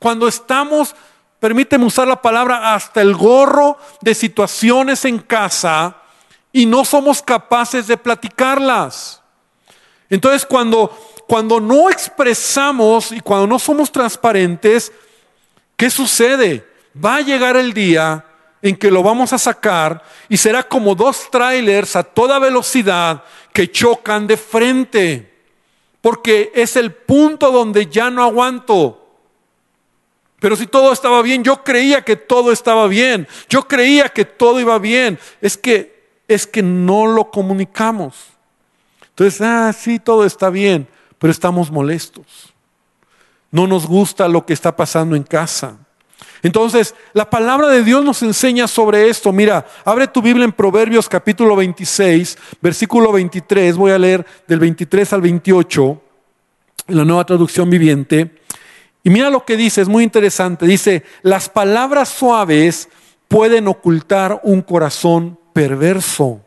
Cuando 0.00 0.26
estamos, 0.26 0.96
permíteme 1.38 1.84
usar 1.84 2.08
la 2.08 2.20
palabra, 2.20 2.74
hasta 2.74 3.00
el 3.00 3.14
gorro 3.14 3.78
de 4.00 4.16
situaciones 4.16 5.04
en 5.04 5.20
casa 5.20 5.98
y 6.52 6.66
no 6.66 6.84
somos 6.84 7.22
capaces 7.22 7.86
de 7.86 7.96
platicarlas. 7.96 9.22
Entonces 10.10 10.44
cuando, 10.44 10.90
cuando 11.32 11.60
no 11.60 11.88
expresamos 11.88 13.10
y 13.10 13.20
cuando 13.20 13.46
no 13.46 13.58
somos 13.58 13.90
transparentes, 13.90 14.92
¿qué 15.78 15.88
sucede? 15.88 16.62
va 17.02 17.16
a 17.16 17.20
llegar 17.22 17.56
el 17.56 17.72
día 17.72 18.22
en 18.60 18.76
que 18.76 18.90
lo 18.90 19.02
vamos 19.02 19.32
a 19.32 19.38
sacar 19.38 20.02
y 20.28 20.36
será 20.36 20.62
como 20.62 20.94
dos 20.94 21.30
trailers 21.30 21.96
a 21.96 22.02
toda 22.02 22.38
velocidad 22.38 23.24
que 23.50 23.70
chocan 23.70 24.26
de 24.26 24.36
frente, 24.36 25.32
porque 26.02 26.52
es 26.54 26.76
el 26.76 26.92
punto 26.92 27.50
donde 27.50 27.86
ya 27.86 28.10
no 28.10 28.22
aguanto. 28.22 29.02
Pero 30.38 30.54
si 30.54 30.66
todo 30.66 30.92
estaba 30.92 31.22
bien, 31.22 31.42
yo 31.42 31.64
creía 31.64 32.02
que 32.02 32.16
todo 32.16 32.52
estaba 32.52 32.88
bien, 32.88 33.26
yo 33.48 33.66
creía 33.66 34.10
que 34.10 34.26
todo 34.26 34.60
iba 34.60 34.78
bien, 34.78 35.18
es 35.40 35.56
que 35.56 36.10
es 36.28 36.46
que 36.46 36.62
no 36.62 37.06
lo 37.06 37.30
comunicamos. 37.30 38.16
Entonces, 39.08 39.40
ah, 39.40 39.72
sí, 39.72 39.98
todo 39.98 40.26
está 40.26 40.50
bien, 40.50 40.86
pero 41.22 41.30
estamos 41.30 41.70
molestos. 41.70 42.52
No 43.52 43.68
nos 43.68 43.86
gusta 43.86 44.26
lo 44.26 44.44
que 44.44 44.52
está 44.52 44.74
pasando 44.74 45.14
en 45.14 45.22
casa. 45.22 45.76
Entonces, 46.42 46.96
la 47.12 47.30
palabra 47.30 47.68
de 47.68 47.84
Dios 47.84 48.04
nos 48.04 48.24
enseña 48.24 48.66
sobre 48.66 49.08
esto. 49.08 49.32
Mira, 49.32 49.64
abre 49.84 50.08
tu 50.08 50.20
Biblia 50.20 50.44
en 50.44 50.50
Proverbios 50.50 51.08
capítulo 51.08 51.54
26, 51.54 52.36
versículo 52.60 53.12
23. 53.12 53.76
Voy 53.76 53.92
a 53.92 54.00
leer 54.00 54.26
del 54.48 54.58
23 54.58 55.12
al 55.12 55.20
28 55.20 56.02
en 56.88 56.96
la 56.96 57.04
nueva 57.04 57.24
traducción 57.24 57.70
viviente. 57.70 58.34
Y 59.04 59.10
mira 59.10 59.30
lo 59.30 59.44
que 59.44 59.56
dice, 59.56 59.80
es 59.80 59.88
muy 59.88 60.02
interesante. 60.02 60.66
Dice, 60.66 61.04
las 61.22 61.48
palabras 61.48 62.08
suaves 62.08 62.88
pueden 63.28 63.68
ocultar 63.68 64.40
un 64.42 64.60
corazón 64.60 65.38
perverso, 65.52 66.40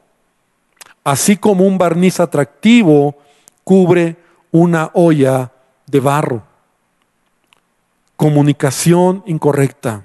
así 1.06 1.38
como 1.38 1.66
un 1.66 1.78
barniz 1.78 2.20
atractivo 2.20 3.16
cubre 3.64 4.25
una 4.56 4.89
olla 4.94 5.52
de 5.86 6.00
barro 6.00 6.56
comunicación 8.15 9.24
incorrecta. 9.26 10.04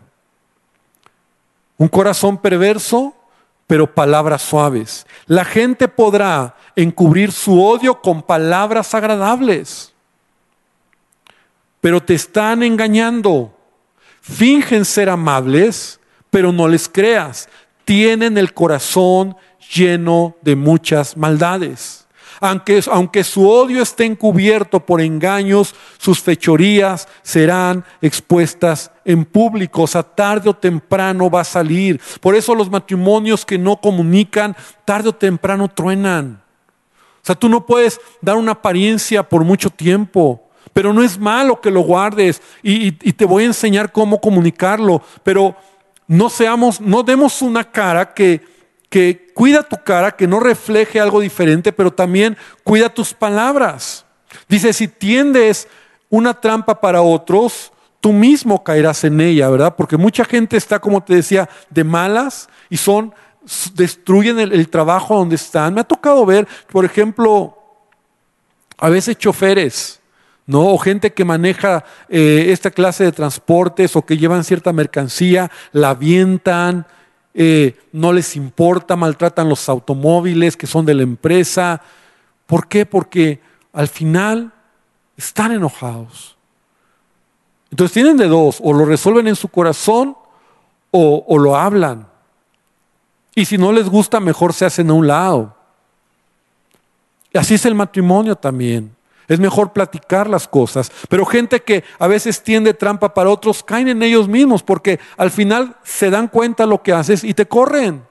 Un 1.77 1.89
corazón 1.89 2.39
perverso, 2.39 3.15
pero 3.67 3.95
palabras 3.95 4.43
suaves. 4.43 5.07
La 5.27 5.45
gente 5.45 5.89
podrá 5.89 6.57
encubrir 6.77 7.33
su 7.33 7.63
odio 7.63 8.01
con 8.01 8.23
palabras 8.23 8.95
agradables, 8.95 9.95
pero 11.81 12.03
te 12.03 12.15
están 12.15 12.63
engañando. 12.63 13.57
Fingen 14.21 14.85
ser 14.85 15.09
amables, 15.09 16.01
pero 16.31 16.53
no 16.53 16.69
les 16.69 16.89
creas. 16.89 17.49
Tienen 17.85 18.37
el 18.37 18.53
corazón 18.53 19.37
lleno 19.73 20.37
de 20.43 20.57
muchas 20.57 21.17
maldades. 21.17 22.00
Aunque, 22.41 22.83
aunque 22.91 23.23
su 23.23 23.49
odio 23.49 23.83
esté 23.83 24.07
encubierto 24.07 24.81
por 24.81 25.03
engaños, 25.03 25.75
sus 25.99 26.21
fechorías 26.21 27.07
serán 27.23 27.85
expuestas 28.01 28.91
en 29.05 29.27
público. 29.27 29.83
O 29.83 29.87
sea, 29.87 30.03
tarde 30.03 30.49
o 30.49 30.57
temprano 30.57 31.31
va 31.31 31.43
a 31.43 31.45
salir. 31.45 32.01
Por 32.21 32.35
eso 32.35 32.55
los 32.55 32.71
matrimonios 32.71 33.45
que 33.45 33.59
no 33.59 33.77
comunican, 33.77 34.57
tarde 34.87 35.11
o 35.11 35.15
temprano 35.15 35.69
truenan. 35.69 36.43
O 37.23 37.27
sea, 37.27 37.35
tú 37.35 37.51
no 37.51 37.67
puedes 37.67 38.01
dar 38.23 38.37
una 38.37 38.53
apariencia 38.53 39.23
por 39.23 39.45
mucho 39.45 39.69
tiempo. 39.69 40.49
Pero 40.73 40.95
no 40.95 41.03
es 41.03 41.19
malo 41.19 41.61
que 41.61 41.71
lo 41.71 41.81
guardes 41.81 42.41
y, 42.63 42.87
y 42.87 43.13
te 43.13 43.25
voy 43.27 43.43
a 43.43 43.49
enseñar 43.49 43.93
cómo 43.93 44.21
comunicarlo. 44.21 45.03
Pero 45.23 45.57
no 46.07 46.31
seamos, 46.31 46.81
no 46.81 47.03
demos 47.03 47.43
una 47.43 47.71
cara 47.71 48.15
que, 48.15 48.41
que 48.91 49.31
cuida 49.35 49.63
tu 49.63 49.77
cara, 49.83 50.11
que 50.11 50.27
no 50.27 50.41
refleje 50.41 51.01
algo 51.01 51.21
diferente, 51.21 51.73
pero 51.73 51.93
también 51.93 52.37
cuida 52.65 52.93
tus 52.93 53.15
palabras. 53.15 54.05
Dice, 54.49 54.73
si 54.73 54.89
tiendes 54.89 55.69
una 56.11 56.35
trampa 56.35 56.81
para 56.81 57.01
otros, 57.01 57.73
tú 58.01 58.13
mismo 58.13 58.65
caerás 58.65 59.05
en 59.05 59.21
ella, 59.21 59.49
¿verdad? 59.49 59.77
Porque 59.77 59.97
mucha 59.97 60.25
gente 60.25 60.57
está, 60.57 60.81
como 60.81 61.03
te 61.03 61.15
decía, 61.15 61.49
de 61.71 61.85
malas 61.85 62.49
y 62.69 62.77
son, 62.77 63.15
destruyen 63.75 64.41
el, 64.41 64.69
trabajo 64.69 65.17
donde 65.17 65.37
están. 65.37 65.73
Me 65.73 65.83
ha 65.83 65.85
tocado 65.85 66.27
ver, 66.27 66.49
por 66.73 66.85
ejemplo, 66.85 67.57
a 68.77 68.89
veces 68.89 69.17
choferes, 69.19 70.01
¿no? 70.47 70.67
O 70.67 70.79
gente 70.79 71.13
que 71.13 71.25
maneja 71.25 71.85
eh, 72.09 72.47
esta 72.49 72.73
clase 72.73 73.05
de 73.05 73.13
transportes 73.13 73.95
o 73.95 74.05
que 74.05 74.17
llevan 74.17 74.43
cierta 74.43 74.73
mercancía, 74.73 75.49
la 75.71 75.91
avientan, 75.91 76.87
eh, 77.35 77.79
no 77.93 78.13
les 78.13 78.37
importa, 78.37 78.97
maltratan 78.97 79.49
los 79.49 79.69
automóviles 79.69 80.57
que 80.57 80.67
son 80.67 80.85
de 80.85 80.95
la 80.95 81.03
empresa. 81.03 81.81
¿Por 82.47 82.67
qué? 82.67 82.87
Porque 82.87 83.41
al 83.73 83.89
final 83.89 84.53
están 85.17 85.53
enojados. 85.53 86.37
Entonces 87.71 87.95
tienen 87.95 88.17
de 88.17 88.27
dos, 88.27 88.59
o 88.63 88.73
lo 88.73 88.85
resuelven 88.85 89.29
en 89.29 89.37
su 89.37 89.49
corazón 89.49 90.17
o, 90.91 91.25
o 91.27 91.39
lo 91.39 91.57
hablan. 91.57 92.09
Y 93.35 93.45
si 93.45 93.57
no 93.59 93.71
les 93.71 93.89
gusta, 93.89 94.19
mejor 94.19 94.53
se 94.53 94.67
hacen 94.67 94.91
a 94.91 94.95
un 94.95 95.07
lado. 95.07 95.57
Y 97.33 97.39
así 97.39 97.55
es 97.55 97.65
el 97.65 97.77
matrimonio 97.77 98.35
también. 98.35 98.95
Es 99.31 99.39
mejor 99.39 99.73
platicar 99.73 100.29
las 100.29 100.49
cosas. 100.49 100.91
Pero 101.09 101.25
gente 101.25 101.61
que 101.61 101.85
a 102.01 102.09
veces 102.09 102.43
tiende 102.43 102.75
trampa 102.75 103.15
para 103.15 103.31
otros, 103.31 103.63
caen 103.63 103.87
en 103.87 104.03
ellos 104.03 104.27
mismos 104.27 104.65
porque 104.65 104.99
al 105.17 105.31
final 105.31 105.77
se 105.85 106.11
dan 106.11 106.27
cuenta 106.27 106.67
lo 106.67 106.83
que 106.83 106.93
haces 106.93 107.23
y 107.23 107.33
te 107.33 107.47
corren. 107.47 108.03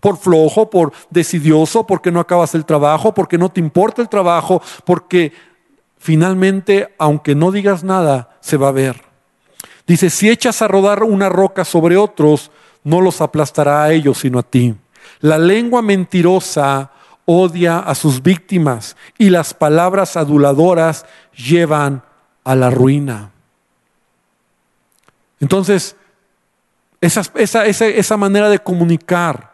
Por 0.00 0.18
flojo, 0.18 0.68
por 0.68 0.92
decidioso, 1.10 1.86
porque 1.86 2.10
no 2.10 2.18
acabas 2.18 2.56
el 2.56 2.64
trabajo, 2.64 3.14
porque 3.14 3.38
no 3.38 3.50
te 3.50 3.60
importa 3.60 4.02
el 4.02 4.08
trabajo, 4.08 4.60
porque 4.84 5.32
finalmente, 5.96 6.92
aunque 6.98 7.36
no 7.36 7.52
digas 7.52 7.84
nada, 7.84 8.36
se 8.40 8.56
va 8.56 8.68
a 8.68 8.72
ver. 8.72 9.00
Dice, 9.86 10.10
si 10.10 10.28
echas 10.28 10.60
a 10.60 10.66
rodar 10.66 11.04
una 11.04 11.28
roca 11.28 11.64
sobre 11.64 11.96
otros, 11.96 12.50
no 12.82 13.00
los 13.00 13.20
aplastará 13.20 13.84
a 13.84 13.92
ellos, 13.92 14.18
sino 14.18 14.40
a 14.40 14.42
ti. 14.42 14.74
La 15.20 15.38
lengua 15.38 15.82
mentirosa 15.82 16.90
odia 17.26 17.80
a 17.80 17.94
sus 17.94 18.22
víctimas 18.22 18.96
y 19.18 19.28
las 19.28 19.52
palabras 19.52 20.16
aduladoras 20.16 21.04
llevan 21.34 22.02
a 22.44 22.54
la 22.54 22.70
ruina. 22.70 23.30
Entonces, 25.40 25.96
esa, 27.00 27.22
esa, 27.34 27.66
esa, 27.66 28.16
manera 28.16 28.48
de 28.48 28.58
comunicar 28.58 29.52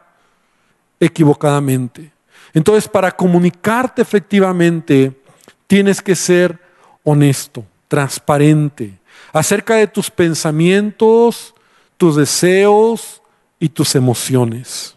equivocadamente. 1.00 2.12
Entonces, 2.54 2.88
para 2.88 3.10
comunicarte 3.10 4.02
efectivamente, 4.02 5.20
tienes 5.66 6.00
que 6.00 6.14
ser 6.14 6.60
honesto, 7.02 7.64
transparente, 7.88 8.98
acerca 9.32 9.74
de 9.74 9.86
tus 9.86 10.10
pensamientos, 10.10 11.54
tus 11.96 12.16
deseos 12.16 13.22
y 13.58 13.68
tus 13.68 13.94
emociones. 13.94 14.96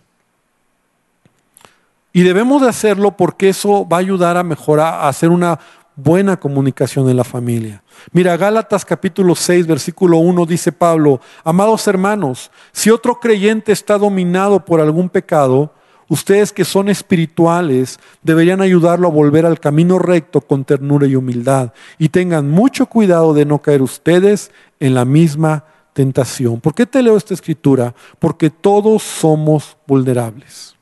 Y 2.16 2.24
debemos 2.24 2.62
de 2.62 2.70
hacerlo 2.70 3.18
porque 3.18 3.50
eso 3.50 3.86
va 3.86 3.98
a 3.98 4.00
ayudar 4.00 4.38
a 4.38 4.44
mejorar, 4.44 4.94
a 4.94 5.10
hacer 5.10 5.32
una 5.32 5.60
buena 5.98 6.40
comunicación 6.40 7.10
en 7.10 7.18
la 7.18 7.26
familia. 7.26 7.84
Mira, 8.14 8.38
Gálatas 8.38 8.86
capítulo 8.86 9.36
6, 9.36 9.68
versículo 9.68 10.20
1 10.20 10.46
dice 10.46 10.72
Pablo, 10.72 11.20
amados 11.44 11.86
hermanos, 11.90 12.52
si 12.72 12.90
otro 12.90 13.20
creyente 13.20 13.74
está 13.74 13.98
dominado 13.98 14.64
por 14.64 14.80
algún 14.80 15.10
pecado, 15.10 15.74
ustedes 16.08 16.54
que 16.54 16.64
son 16.64 16.88
espirituales 16.88 18.00
deberían 18.24 18.62
ayudarlo 18.62 19.10
a 19.10 19.12
volver 19.12 19.46
al 19.46 19.60
camino 19.60 20.00
recto 20.00 20.40
con 20.40 20.64
ternura 20.64 21.08
y 21.08 21.18
humildad. 21.18 21.74
Y 21.98 22.08
tengan 22.08 22.50
mucho 22.50 22.86
cuidado 22.86 23.34
de 23.34 23.44
no 23.44 23.62
caer 23.62 23.82
ustedes 23.82 24.52
en 24.80 24.94
la 24.94 25.04
misma 25.04 25.66
tentación. 25.92 26.62
¿Por 26.62 26.74
qué 26.74 26.86
te 26.86 27.04
leo 27.04 27.18
esta 27.18 27.34
escritura? 27.34 27.94
Porque 28.20 28.50
todos 28.50 29.04
somos 29.04 29.76
vulnerables. 29.86 30.75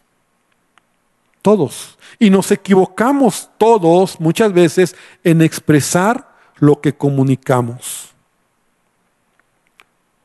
Todos. 1.44 2.00
Y 2.18 2.30
nos 2.30 2.52
equivocamos 2.52 3.50
todos 3.58 4.20
muchas 4.20 4.54
veces 4.54 4.96
en 5.26 5.42
expresar 5.42 6.34
lo 6.56 6.80
que 6.80 6.96
comunicamos. 6.96 8.14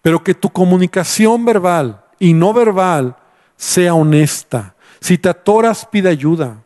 Pero 0.01 0.23
que 0.23 0.33
tu 0.33 0.49
comunicación 0.49 1.45
verbal 1.45 2.05
y 2.21 2.33
no 2.33 2.55
verbal 2.55 3.17
sea 3.57 3.95
honesta. 3.95 4.77
Si 5.01 5.19
te 5.19 5.29
atoras, 5.29 5.85
pide 5.85 6.09
ayuda. 6.09 6.63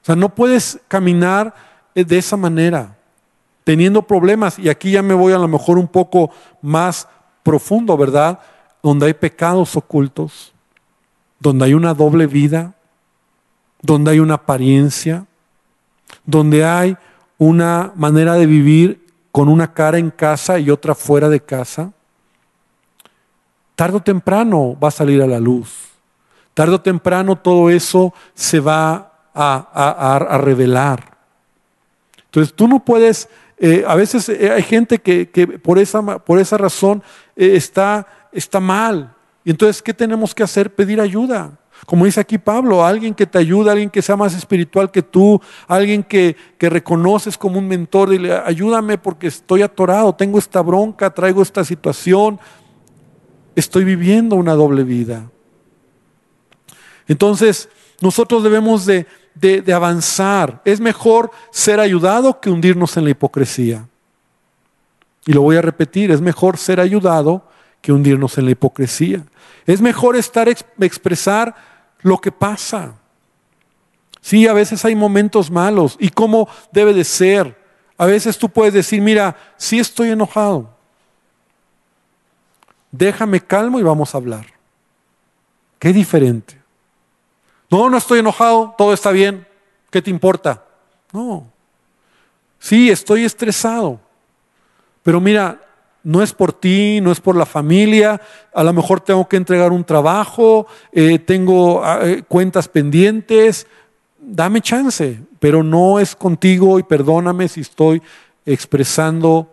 O 0.00 0.04
sea, 0.04 0.14
no 0.14 0.32
puedes 0.32 0.78
caminar 0.86 1.54
de 1.92 2.16
esa 2.16 2.36
manera, 2.36 2.96
teniendo 3.64 4.02
problemas. 4.02 4.60
Y 4.60 4.68
aquí 4.68 4.92
ya 4.92 5.02
me 5.02 5.14
voy 5.14 5.32
a 5.32 5.38
lo 5.38 5.48
mejor 5.48 5.76
un 5.76 5.88
poco 5.88 6.30
más 6.62 7.08
profundo, 7.42 7.96
¿verdad? 7.96 8.38
Donde 8.80 9.06
hay 9.06 9.14
pecados 9.14 9.74
ocultos, 9.74 10.52
donde 11.40 11.64
hay 11.64 11.74
una 11.74 11.94
doble 11.94 12.28
vida, 12.28 12.74
donde 13.84 14.12
hay 14.12 14.18
una 14.18 14.34
apariencia, 14.34 15.26
donde 16.24 16.64
hay 16.64 16.96
una 17.36 17.92
manera 17.94 18.32
de 18.34 18.46
vivir 18.46 19.06
con 19.30 19.46
una 19.50 19.74
cara 19.74 19.98
en 19.98 20.10
casa 20.10 20.58
y 20.58 20.70
otra 20.70 20.94
fuera 20.94 21.28
de 21.28 21.40
casa, 21.40 21.92
tarde 23.74 23.98
o 23.98 24.00
temprano 24.00 24.74
va 24.82 24.88
a 24.88 24.90
salir 24.90 25.20
a 25.20 25.26
la 25.26 25.38
luz. 25.38 25.90
Tarde 26.54 26.76
o 26.76 26.80
temprano 26.80 27.36
todo 27.36 27.68
eso 27.68 28.14
se 28.32 28.58
va 28.58 29.12
a, 29.34 30.38
revelar. 30.42 31.18
Entonces 32.24 32.54
tú 32.54 32.66
no 32.66 32.82
puedes, 32.82 33.28
eh, 33.58 33.84
a 33.86 33.96
veces 33.96 34.30
eh, 34.30 34.50
hay 34.50 34.62
gente 34.62 34.98
que, 34.98 35.26
por, 35.62 35.78
esa, 35.78 36.20
por, 36.20 36.38
esa, 36.38 36.56
razón 36.56 37.02
eh, 37.36 37.54
está, 37.54 38.06
está 38.32 38.60
mal. 38.60 39.14
Y 39.44 39.50
entonces, 39.50 39.82
¿qué 39.82 39.92
tenemos 39.92 40.34
que 40.34 40.42
hacer? 40.42 40.74
Pedir 40.74 41.02
ayuda. 41.02 41.58
Como 41.86 42.04
dice 42.04 42.20
aquí 42.20 42.38
Pablo, 42.38 42.84
alguien 42.84 43.14
que 43.14 43.26
te 43.26 43.38
ayuda, 43.38 43.72
alguien 43.72 43.90
que 43.90 44.02
sea 44.02 44.16
más 44.16 44.34
espiritual 44.34 44.90
que 44.90 45.02
tú, 45.02 45.40
alguien 45.68 46.02
que, 46.02 46.36
que 46.58 46.70
reconoces 46.70 47.36
como 47.36 47.58
un 47.58 47.68
mentor, 47.68 48.10
dile, 48.10 48.34
ayúdame 48.44 48.98
porque 48.98 49.26
estoy 49.26 49.62
atorado, 49.62 50.14
tengo 50.14 50.38
esta 50.38 50.62
bronca, 50.62 51.10
traigo 51.10 51.42
esta 51.42 51.64
situación, 51.64 52.40
estoy 53.54 53.84
viviendo 53.84 54.36
una 54.36 54.54
doble 54.54 54.84
vida. 54.84 55.30
Entonces, 57.06 57.68
nosotros 58.00 58.42
debemos 58.42 58.86
de, 58.86 59.06
de, 59.34 59.72
avanzar. 59.72 60.62
Es 60.64 60.80
mejor 60.80 61.30
ser 61.50 61.80
ayudado 61.80 62.40
que 62.40 62.50
hundirnos 62.50 62.96
en 62.96 63.04
la 63.04 63.10
hipocresía. 63.10 63.88
Y 65.26 65.32
lo 65.32 65.42
voy 65.42 65.56
a 65.56 65.62
repetir, 65.62 66.10
es 66.10 66.20
mejor 66.20 66.56
ser 66.56 66.80
ayudado 66.80 67.46
que 67.80 67.92
hundirnos 67.92 68.38
en 68.38 68.46
la 68.46 68.52
hipocresía. 68.52 69.24
Es 69.66 69.80
mejor 69.80 70.16
estar 70.16 70.48
expresar 70.48 71.54
lo 72.04 72.20
que 72.20 72.30
pasa. 72.30 72.94
Sí, 74.20 74.46
a 74.46 74.52
veces 74.52 74.84
hay 74.84 74.94
momentos 74.94 75.50
malos 75.50 75.96
y 75.98 76.10
cómo 76.10 76.48
debe 76.70 76.92
de 76.92 77.02
ser. 77.02 77.58
A 77.96 78.04
veces 78.04 78.36
tú 78.36 78.48
puedes 78.48 78.74
decir, 78.74 79.00
mira, 79.00 79.34
sí 79.56 79.78
estoy 79.78 80.10
enojado. 80.10 80.70
Déjame 82.92 83.40
calmo 83.40 83.80
y 83.80 83.82
vamos 83.82 84.14
a 84.14 84.18
hablar. 84.18 84.46
Qué 85.78 85.94
diferente. 85.94 86.60
No, 87.70 87.88
no 87.88 87.96
estoy 87.96 88.18
enojado, 88.18 88.74
todo 88.76 88.92
está 88.92 89.10
bien. 89.10 89.46
¿Qué 89.90 90.02
te 90.02 90.10
importa? 90.10 90.62
No. 91.10 91.50
Sí, 92.58 92.90
estoy 92.90 93.24
estresado. 93.24 93.98
Pero 95.02 95.22
mira, 95.22 95.58
no 96.04 96.22
es 96.22 96.32
por 96.32 96.52
ti, 96.52 97.00
no 97.00 97.10
es 97.10 97.20
por 97.20 97.34
la 97.34 97.46
familia, 97.46 98.20
a 98.52 98.62
lo 98.62 98.72
mejor 98.72 99.00
tengo 99.00 99.26
que 99.26 99.36
entregar 99.36 99.72
un 99.72 99.84
trabajo, 99.84 100.66
eh, 100.92 101.18
tengo 101.18 101.82
ah, 101.82 102.00
eh, 102.02 102.22
cuentas 102.28 102.68
pendientes, 102.68 103.66
dame 104.20 104.60
chance, 104.60 105.20
pero 105.40 105.62
no 105.62 105.98
es 105.98 106.14
contigo 106.14 106.78
y 106.78 106.82
perdóname 106.82 107.48
si 107.48 107.62
estoy 107.62 108.02
expresando 108.46 109.50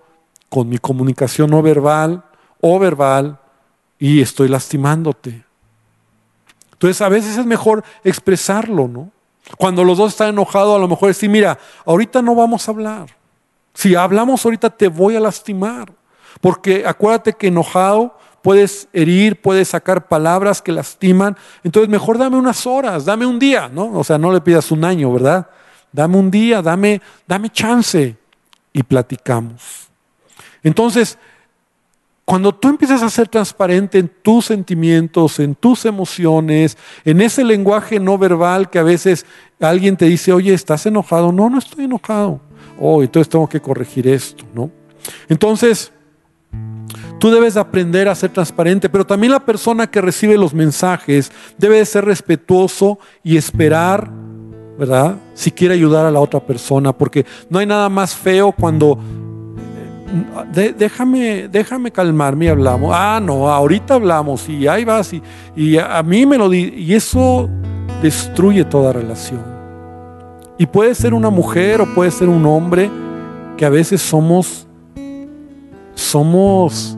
con 0.50 0.68
mi 0.68 0.78
comunicación 0.78 1.50
no 1.50 1.62
verbal 1.62 2.24
o 2.60 2.78
verbal 2.78 3.40
y 3.98 4.22
estoy 4.22 4.50
lastimándote. 4.50 5.44
Entonces 6.74 7.02
a 7.02 7.10
veces 7.10 7.38
es 7.38 7.46
mejor 7.46 7.84
expresarlo, 8.04 8.88
¿no? 8.88 9.12
Cuando 9.58 9.84
los 9.84 9.98
dos 9.98 10.12
están 10.12 10.30
enojados, 10.30 10.76
a 10.76 10.80
lo 10.80 10.88
mejor 10.88 11.08
decir, 11.08 11.30
mira, 11.30 11.58
ahorita 11.86 12.22
no 12.22 12.36
vamos 12.36 12.68
a 12.68 12.72
hablar. 12.72 13.08
Si 13.74 13.96
hablamos 13.96 14.44
ahorita 14.44 14.70
te 14.70 14.88
voy 14.88 15.16
a 15.16 15.20
lastimar. 15.20 15.94
Porque 16.40 16.86
acuérdate 16.86 17.34
que 17.34 17.48
enojado 17.48 18.18
puedes 18.42 18.88
herir, 18.94 19.42
puedes 19.42 19.70
sacar 19.70 20.08
palabras 20.08 20.62
que 20.62 20.72
lastiman. 20.72 21.38
Entonces 21.64 21.90
mejor 21.90 22.18
dame 22.18 22.38
unas 22.38 22.66
horas, 22.66 23.06
dame 23.06 23.26
un 23.26 23.40
día, 23.40 23.70
¿no? 23.70 23.92
O 23.94 24.04
sea, 24.04 24.18
no 24.18 24.32
le 24.32 24.42
pidas 24.42 24.72
un 24.72 24.84
año, 24.84 25.12
¿verdad? 25.12 25.48
Dame 25.92 26.18
un 26.18 26.32
día, 26.32 26.62
dame, 26.62 27.02
dame 27.28 27.50
chance 27.50 28.16
y 28.74 28.84
platicamos. 28.84 29.90
Entonces, 30.64 31.18
cuando 32.24 32.54
tú 32.54 32.70
empiezas 32.70 33.04
a 33.04 33.10
ser 33.10 33.28
transparente 33.28 33.98
en 34.00 34.10
tus 34.22 34.46
sentimientos, 34.46 35.40
en 35.40 35.56
tus 35.56 35.86
emociones, 35.86 36.78
en 37.04 37.20
ese 37.20 37.44
lenguaje 37.44 38.00
no 38.00 38.18
verbal 38.18 38.70
que 38.70 38.80
a 38.80 38.84
veces 38.84 39.26
alguien 39.60 39.98
te 39.98 40.06
dice, 40.06 40.32
oye, 40.32 40.54
¿estás 40.54 40.86
enojado? 40.86 41.32
No, 41.32 41.50
no 41.50 41.60
estoy 41.60 41.86
enojado. 41.86 42.40
Oh, 42.80 43.04
entonces 43.04 43.28
tengo 43.28 43.50
que 43.50 43.60
corregir 43.60 44.08
esto, 44.08 44.46
¿no? 44.54 44.72
Entonces, 45.28 45.92
Tú 47.20 47.30
debes 47.30 47.56
aprender 47.56 48.10
a 48.10 48.16
ser 48.16 48.32
transparente, 48.32 48.90
pero 48.90 49.06
también 49.06 49.32
la 49.32 49.46
persona 49.46 49.86
que 49.86 50.02
recibe 50.02 50.38
los 50.38 50.54
mensajes 50.54 51.32
debe 51.58 51.78
de 51.78 51.86
ser 51.86 52.04
respetuoso 52.06 52.98
y 53.24 53.38
esperar, 53.38 54.10
¿verdad? 54.80 55.18
Si 55.36 55.52
quiere 55.52 55.76
ayudar 55.76 56.06
a 56.08 56.12
la 56.12 56.20
otra 56.20 56.40
persona, 56.40 56.92
porque 56.92 57.26
no 57.48 57.60
hay 57.60 57.68
nada 57.68 57.90
más 57.90 58.16
feo 58.16 58.52
cuando 58.52 58.98
eh, 60.56 60.74
déjame, 60.78 61.48
déjame 61.48 61.92
calmarme 61.92 62.46
y 62.46 62.48
hablamos. 62.48 62.92
Ah, 62.94 63.20
no, 63.24 63.48
ahorita 63.48 63.94
hablamos 63.94 64.50
y 64.50 64.68
ahí 64.68 64.84
vas 64.84 65.14
y, 65.14 65.22
y 65.56 65.78
a 65.78 66.02
mí 66.04 66.26
me 66.26 66.38
lo 66.38 66.50
di 66.50 66.74
y 66.76 66.94
eso 66.94 67.50
destruye 68.02 68.66
toda 68.66 68.94
relación. 68.94 69.42
Y 70.58 70.66
puede 70.66 70.96
ser 70.96 71.14
una 71.14 71.30
mujer 71.30 71.82
o 71.82 71.94
puede 71.94 72.12
ser 72.12 72.30
un 72.30 72.46
hombre 72.46 72.90
que 73.58 73.66
a 73.66 73.70
veces 73.70 74.02
somos 74.02 74.68
somos 75.96 76.98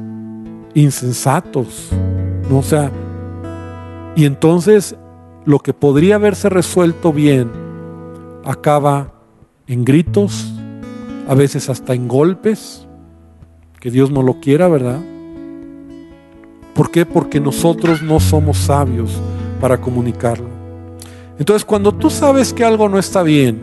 insensatos. 0.74 1.90
¿no? 2.50 2.60
O 2.60 2.64
sea, 2.64 2.92
y 4.16 4.26
entonces 4.26 4.96
lo 5.46 5.60
que 5.60 5.74
podría 5.74 6.16
haberse 6.16 6.50
resuelto 6.50 7.12
bien 7.12 7.50
acaba 8.46 9.14
en 9.68 9.86
gritos, 9.86 10.54
a 11.28 11.36
veces 11.36 11.70
hasta 11.70 11.94
en 11.94 12.08
golpes, 12.08 12.88
que 13.80 13.92
Dios 13.92 14.12
no 14.12 14.22
lo 14.22 14.40
quiera, 14.40 14.68
¿verdad? 14.68 15.00
¿Por 16.74 16.90
qué? 16.92 17.06
Porque 17.06 17.40
nosotros 17.40 18.02
no 18.02 18.20
somos 18.20 18.58
sabios 18.58 19.12
para 19.60 19.80
comunicarlo. 19.80 20.48
Entonces, 21.38 21.66
cuando 21.66 21.92
tú 21.94 22.10
sabes 22.10 22.54
que 22.54 22.64
algo 22.64 22.90
no 22.90 22.98
está 22.98 23.24
bien, 23.24 23.62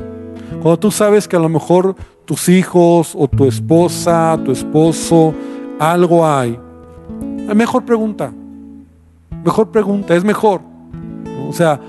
cuando 0.62 0.79
tú 0.79 0.90
sabes 0.90 1.27
que 1.27 1.37
a 1.37 1.40
lo 1.40 1.49
mejor 1.49 1.97
tus 2.24 2.48
hijos 2.48 3.14
o 3.16 3.28
tu 3.28 3.46
esposa, 3.46 4.38
tu 4.44 4.52
esposo, 4.52 5.35
algo 5.78 6.26
hay, 6.26 6.59
mejor 7.54 7.85
pregunta. 7.85 8.33
Mejor 9.44 9.70
pregunta, 9.70 10.14
es 10.14 10.24
mejor. 10.24 10.61
O 11.48 11.52
sea, 11.52 11.80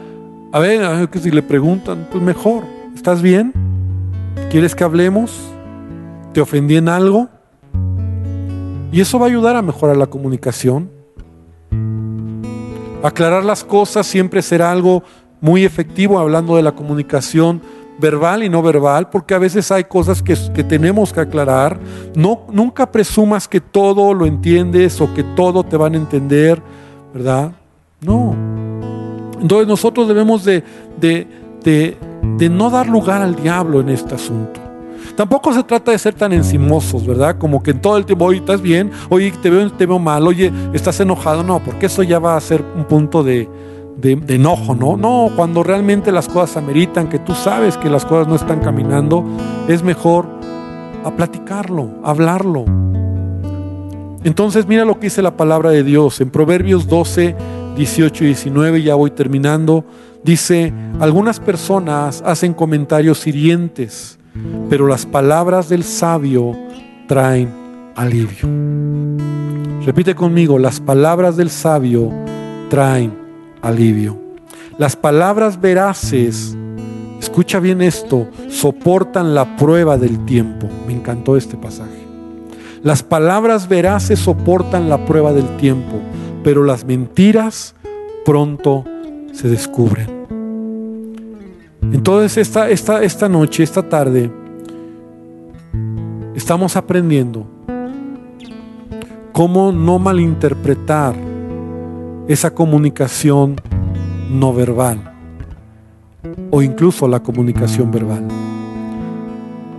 a 0.52 0.60
ver, 0.60 0.84
a 0.84 0.94
ver 0.94 1.10
que 1.10 1.20
si 1.20 1.32
le 1.32 1.44
preguntan, 1.44 2.08
pues 2.12 2.24
mejor. 2.24 2.64
¿Estás 2.96 3.22
bien? 3.22 3.54
¿Quieres 4.50 4.76
que 4.76 4.84
hablemos? 4.84 5.32
¿Te 6.34 6.42
ofendí 6.42 6.78
en 6.78 6.90
algo? 6.90 7.30
Y 8.92 9.02
eso 9.02 9.20
va 9.20 9.26
a 9.26 9.30
ayudar 9.30 9.56
a 9.56 9.62
mejorar 9.62 9.98
la 9.98 10.08
comunicación. 10.08 10.90
Aclarar 13.04 13.44
las 13.44 13.64
cosas 13.64 14.06
siempre 14.06 14.42
será 14.42 14.72
algo 14.72 15.04
muy 15.40 15.66
efectivo 15.66 16.20
hablando 16.20 16.56
de 16.56 16.64
la 16.64 16.74
comunicación 16.74 17.62
verbal 18.02 18.44
y 18.44 18.50
no 18.50 18.62
verbal, 18.62 19.10
porque 19.10 19.34
a 19.34 19.38
veces 19.38 19.72
hay 19.72 19.86
cosas 19.86 20.22
que, 20.22 20.36
que, 20.54 20.64
tenemos 20.64 21.14
que 21.14 21.22
aclarar. 21.22 21.80
No, 22.16 22.42
nunca 22.52 22.92
presumas 22.92 23.48
que 23.48 23.62
todo 23.62 24.14
lo 24.14 24.26
entiendes 24.26 25.00
o 25.00 25.14
que 25.14 25.24
todo 25.24 25.64
te 25.64 25.78
van 25.78 25.94
a 25.94 25.98
entender, 25.98 26.62
¿verdad? 27.14 27.52
No. 28.02 28.36
Entonces 29.40 29.68
nosotros 29.68 30.08
debemos 30.08 30.44
de, 30.44 30.64
de, 31.00 31.28
de, 31.64 32.50
no 32.50 32.70
dar 32.70 32.88
lugar 32.88 33.22
al 33.22 33.36
diablo 33.36 33.80
en 33.80 33.90
este 33.90 34.16
asunto. 34.16 34.60
Tampoco 35.16 35.54
se 35.54 35.64
trata 35.64 35.92
de 35.92 36.00
ser 36.00 36.14
tan 36.14 36.34
encimosos, 36.34 37.06
¿verdad? 37.06 37.38
Como 37.38 37.62
que 37.62 37.72
en 37.72 37.82
todo 37.82 37.98
el 37.98 38.06
tiempo, 38.06 38.26
oye, 38.26 38.40
¿estás 38.40 38.62
bien? 38.62 38.92
Oye, 39.10 39.32
te 39.42 39.50
veo, 39.50 39.72
te 39.72 39.86
veo 39.86 40.00
mal, 40.00 40.26
oye, 40.26 40.52
¿estás 40.74 41.00
enojado? 41.00 41.44
No, 41.44 41.60
porque 41.60 41.88
eso 41.88 42.02
ya 42.04 42.20
va 42.20 42.36
a 42.36 42.42
ser 42.42 42.64
un 42.76 42.86
punto 42.86 43.24
de, 43.24 43.50
de, 44.02 44.36
enojo, 44.36 44.76
¿no? 44.76 44.98
No, 44.98 45.30
cuando 45.36 45.64
realmente 45.64 46.12
las 46.12 46.28
cosas 46.28 46.58
ameritan, 46.58 47.08
que 47.08 47.20
tú 47.20 47.34
sabes 47.34 47.78
que 47.78 47.90
las 47.90 48.06
cosas 48.06 48.28
no 48.28 48.36
están 48.36 48.60
caminando, 48.60 49.24
es 49.68 49.84
mejor 49.84 50.26
a 51.04 51.12
platicarlo, 51.12 51.90
hablarlo. 52.04 52.66
Entonces 54.24 54.68
mira 54.68 54.86
lo 54.86 54.96
que 54.96 55.08
dice 55.08 55.22
la 55.22 55.38
palabra 55.38 55.70
de 55.72 55.84
Dios 55.84 56.22
en 56.22 56.30
Proverbios 56.30 56.88
12, 56.88 57.36
18 57.76 58.24
y 58.24 58.28
19, 58.28 58.84
ya 58.84 58.96
voy 58.96 59.12
terminando. 59.12 59.86
Dice, 60.24 60.74
algunas 61.00 61.40
personas 61.40 62.22
hacen 62.26 62.54
comentarios 62.54 63.26
hirientes, 63.26 64.20
pero 64.70 64.88
las 64.88 65.06
palabras 65.06 65.70
del 65.70 65.84
sabio 65.84 66.56
traen 67.08 67.50
alivio. 67.96 68.48
Repite 69.86 70.14
conmigo, 70.14 70.60
las 70.60 70.80
palabras 70.80 71.38
del 71.38 71.50
sabio 71.50 72.12
traen 72.70 73.21
alivio. 73.62 74.20
Las 74.78 74.96
palabras 74.96 75.60
veraces, 75.60 76.58
escucha 77.20 77.60
bien 77.60 77.82
esto, 77.82 78.28
soportan 78.50 79.36
la 79.36 79.56
prueba 79.58 79.98
del 79.98 80.26
tiempo. 80.26 80.68
Me 80.88 80.94
encantó 80.94 81.38
este 81.38 81.58
pasaje. 81.58 82.02
Las 82.84 83.04
palabras 83.04 83.68
veraces 83.68 84.20
soportan 84.20 84.90
la 84.90 85.06
prueba 85.06 85.34
del 85.34 85.58
tiempo, 85.58 86.00
pero 86.44 86.64
las 86.64 86.84
mentiras 86.84 87.76
pronto 88.26 88.86
se 89.34 89.50
descubren. 89.50 90.10
Entonces 91.94 92.38
esta, 92.38 92.70
esta, 92.70 93.04
esta 93.04 93.30
noche, 93.30 93.64
esta 93.64 93.88
tarde, 93.88 94.32
estamos 96.34 96.76
aprendiendo 96.76 97.46
cómo 99.32 99.72
no 99.72 100.00
malinterpretar 100.00 101.31
esa 102.34 102.54
comunicación 102.54 103.56
no 104.30 104.54
verbal 104.54 105.12
o 106.50 106.62
incluso 106.62 107.08
la 107.08 107.22
comunicación 107.22 107.92
verbal. 107.92 108.28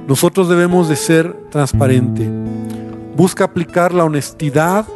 Nosotros 0.06 0.48
debemos 0.48 0.88
de 0.88 0.96
ser 0.96 1.32
transparente. 1.50 2.28
Busca 3.16 3.44
aplicar 3.44 3.94
la 3.94 4.04
honestidad 4.04 4.86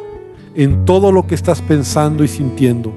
en 0.55 0.85
todo 0.85 1.11
lo 1.11 1.25
que 1.27 1.35
estás 1.35 1.61
pensando 1.61 2.23
y 2.23 2.27
sintiendo. 2.27 2.93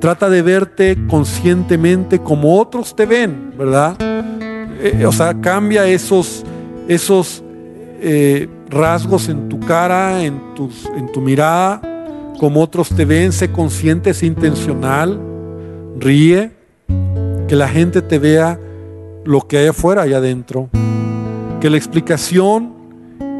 Trata 0.00 0.30
de 0.30 0.42
verte 0.42 0.96
conscientemente 1.08 2.20
como 2.20 2.58
otros 2.58 2.94
te 2.94 3.06
ven, 3.06 3.52
¿verdad? 3.58 3.96
Eh, 4.00 5.04
o 5.04 5.10
sea, 5.10 5.34
cambia 5.40 5.86
esos, 5.86 6.44
esos 6.86 7.42
eh, 8.00 8.48
rasgos 8.68 9.28
en 9.28 9.48
tu 9.48 9.58
cara, 9.58 10.22
en, 10.22 10.54
tus, 10.54 10.86
en 10.96 11.10
tu 11.10 11.20
mirada, 11.20 11.80
como 12.38 12.62
otros 12.62 12.88
te 12.90 13.04
ven, 13.04 13.32
sé 13.32 13.50
consciente, 13.50 14.14
sé 14.14 14.26
intencional, 14.26 15.20
ríe, 15.98 16.52
que 17.48 17.56
la 17.56 17.68
gente 17.68 18.00
te 18.00 18.18
vea 18.18 18.58
lo 19.24 19.46
que 19.46 19.58
hay 19.58 19.66
afuera 19.66 20.06
y 20.06 20.12
adentro. 20.12 20.70
Que 21.60 21.68
la 21.68 21.76
explicación 21.76 22.72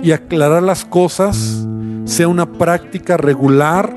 y 0.03 0.11
aclarar 0.11 0.63
las 0.63 0.85
cosas 0.85 1.67
sea 2.05 2.29
una 2.29 2.53
práctica 2.53 3.17
regular 3.17 3.95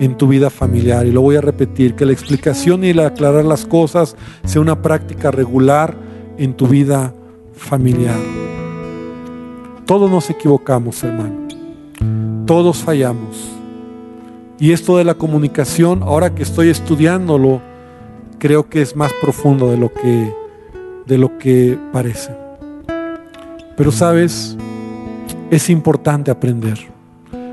en 0.00 0.16
tu 0.16 0.28
vida 0.28 0.48
familiar. 0.48 1.06
Y 1.06 1.12
lo 1.12 1.20
voy 1.20 1.36
a 1.36 1.40
repetir, 1.42 1.94
que 1.94 2.06
la 2.06 2.12
explicación 2.12 2.84
y 2.84 2.88
el 2.88 3.00
aclarar 3.00 3.44
las 3.44 3.66
cosas 3.66 4.16
sea 4.44 4.62
una 4.62 4.80
práctica 4.80 5.30
regular 5.30 5.94
en 6.38 6.54
tu 6.54 6.66
vida 6.66 7.12
familiar. 7.52 8.18
Todos 9.84 10.10
nos 10.10 10.30
equivocamos, 10.30 11.02
hermano. 11.04 11.48
Todos 12.46 12.78
fallamos. 12.78 13.59
Y 14.60 14.72
esto 14.72 14.98
de 14.98 15.04
la 15.04 15.14
comunicación, 15.14 16.02
ahora 16.02 16.34
que 16.34 16.42
estoy 16.42 16.68
estudiándolo, 16.68 17.62
creo 18.38 18.68
que 18.68 18.82
es 18.82 18.94
más 18.94 19.10
profundo 19.22 19.70
de 19.70 19.78
lo 19.78 19.90
que, 19.90 20.34
de 21.06 21.16
lo 21.16 21.38
que 21.38 21.78
parece. 21.94 22.30
Pero 23.74 23.90
sabes, 23.90 24.58
es 25.50 25.70
importante 25.70 26.30
aprender. 26.30 26.78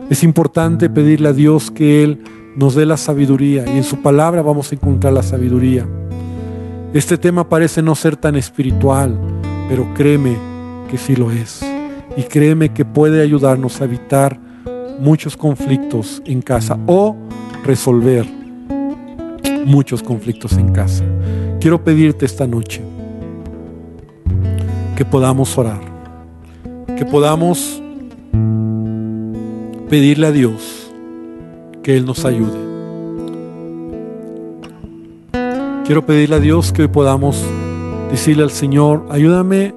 Es 0.09 0.21
importante 0.21 0.89
pedirle 0.89 1.29
a 1.29 1.33
Dios 1.33 1.71
que 1.71 2.03
Él 2.03 2.25
nos 2.57 2.75
dé 2.75 2.85
la 2.85 2.97
sabiduría 2.97 3.63
y 3.65 3.77
en 3.77 3.85
su 3.85 4.01
palabra 4.01 4.41
vamos 4.41 4.73
a 4.73 4.75
encontrar 4.75 5.13
la 5.13 5.23
sabiduría. 5.23 5.87
Este 6.93 7.17
tema 7.17 7.47
parece 7.47 7.81
no 7.81 7.95
ser 7.95 8.17
tan 8.17 8.35
espiritual, 8.35 9.17
pero 9.69 9.87
créeme 9.93 10.35
que 10.91 10.97
sí 10.97 11.15
lo 11.15 11.31
es. 11.31 11.65
Y 12.17 12.23
créeme 12.23 12.73
que 12.73 12.83
puede 12.83 13.21
ayudarnos 13.21 13.79
a 13.79 13.85
evitar 13.85 14.46
muchos 14.99 15.37
conflictos 15.37 16.21
en 16.25 16.41
casa 16.41 16.77
o 16.87 17.15
resolver 17.63 18.25
muchos 19.65 20.01
conflictos 20.01 20.53
en 20.53 20.71
casa. 20.71 21.03
Quiero 21.59 21.83
pedirte 21.83 22.25
esta 22.25 22.47
noche 22.47 22.81
que 24.95 25.05
podamos 25.05 25.57
orar, 25.57 25.81
que 26.95 27.05
podamos 27.05 27.81
pedirle 29.89 30.27
a 30.27 30.31
Dios 30.31 30.91
que 31.83 31.97
Él 31.97 32.05
nos 32.05 32.25
ayude. 32.25 32.67
Quiero 35.85 36.05
pedirle 36.05 36.35
a 36.35 36.39
Dios 36.39 36.73
que 36.73 36.83
hoy 36.83 36.87
podamos 36.87 37.41
decirle 38.11 38.43
al 38.43 38.51
Señor, 38.51 39.05
ayúdame 39.09 39.73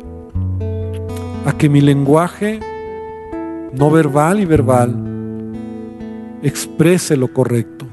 a 1.47 1.53
que 1.53 1.69
mi 1.69 1.81
lenguaje 1.81 2.61
no 3.73 3.91
verbal 3.91 4.41
y 4.41 4.45
verbal 4.45 5.10
exprese 6.43 7.17
lo 7.17 7.33
correcto. 7.33 7.87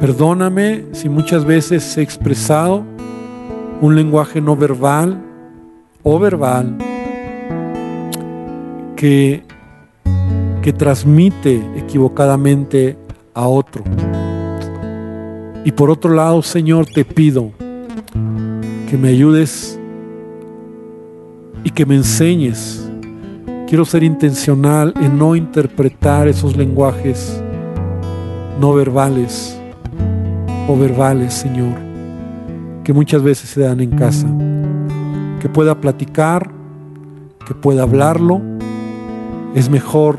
Perdóname 0.00 0.86
si 0.92 1.08
muchas 1.08 1.44
veces 1.44 1.96
he 1.98 2.02
expresado 2.02 2.84
un 3.80 3.94
lenguaje 3.94 4.40
no 4.40 4.56
verbal 4.56 5.22
o 6.02 6.18
verbal 6.18 6.78
que, 8.96 9.42
que 10.62 10.72
transmite 10.72 11.62
equivocadamente 11.76 12.96
a 13.34 13.46
otro. 13.46 13.84
Y 15.64 15.72
por 15.72 15.90
otro 15.90 16.14
lado, 16.14 16.42
Señor, 16.42 16.86
te 16.86 17.04
pido 17.04 17.52
que 18.88 18.96
me 18.96 19.08
ayudes 19.08 19.78
y 21.62 21.70
que 21.70 21.84
me 21.84 21.96
enseñes 21.96 22.89
Quiero 23.70 23.84
ser 23.84 24.02
intencional 24.02 24.92
en 25.00 25.16
no 25.16 25.36
interpretar 25.36 26.26
esos 26.26 26.56
lenguajes 26.56 27.40
no 28.60 28.74
verbales 28.74 29.56
o 30.66 30.76
verbales, 30.76 31.34
Señor, 31.34 31.78
que 32.82 32.92
muchas 32.92 33.22
veces 33.22 33.48
se 33.48 33.60
dan 33.60 33.80
en 33.80 33.92
casa. 33.92 34.26
Que 35.38 35.48
pueda 35.48 35.80
platicar, 35.80 36.50
que 37.46 37.54
pueda 37.54 37.84
hablarlo. 37.84 38.40
Es 39.54 39.70
mejor 39.70 40.18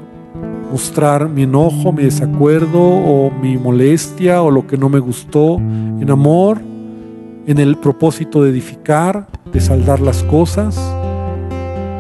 mostrar 0.72 1.28
mi 1.28 1.44
enojo, 1.44 1.92
mi 1.92 2.04
desacuerdo 2.04 2.82
o 2.82 3.32
mi 3.32 3.58
molestia 3.58 4.42
o 4.42 4.50
lo 4.50 4.66
que 4.66 4.78
no 4.78 4.88
me 4.88 5.00
gustó 5.00 5.58
en 5.58 6.10
amor, 6.10 6.62
en 7.48 7.58
el 7.58 7.76
propósito 7.76 8.44
de 8.44 8.52
edificar, 8.52 9.28
de 9.52 9.60
saldar 9.60 10.00
las 10.00 10.24
cosas 10.24 10.80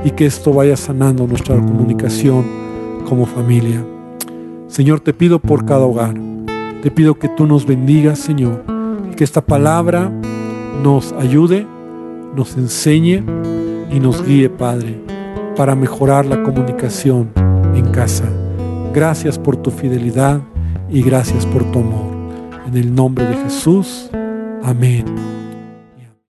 y 0.03 0.11
que 0.11 0.25
esto 0.25 0.53
vaya 0.53 0.75
sanando 0.75 1.27
nuestra 1.27 1.55
comunicación 1.55 2.45
como 3.07 3.25
familia. 3.25 3.85
Señor, 4.67 4.99
te 4.99 5.13
pido 5.13 5.39
por 5.39 5.65
cada 5.65 5.85
hogar. 5.85 6.15
Te 6.81 6.89
pido 6.89 7.15
que 7.15 7.29
tú 7.29 7.45
nos 7.45 7.65
bendigas, 7.65 8.19
Señor, 8.19 8.63
y 9.11 9.15
que 9.15 9.23
esta 9.23 9.41
palabra 9.41 10.11
nos 10.83 11.11
ayude, 11.13 11.67
nos 12.35 12.57
enseñe 12.57 13.23
y 13.91 13.99
nos 13.99 14.25
guíe, 14.25 14.49
Padre, 14.49 14.99
para 15.55 15.75
mejorar 15.75 16.25
la 16.25 16.41
comunicación 16.41 17.29
en 17.75 17.91
casa. 17.91 18.25
Gracias 18.93 19.37
por 19.37 19.57
tu 19.57 19.69
fidelidad 19.69 20.41
y 20.89 21.03
gracias 21.03 21.45
por 21.45 21.63
tu 21.71 21.79
amor. 21.79 22.11
En 22.67 22.77
el 22.77 22.95
nombre 22.95 23.25
de 23.25 23.35
Jesús. 23.35 24.09
Amén 24.63 25.40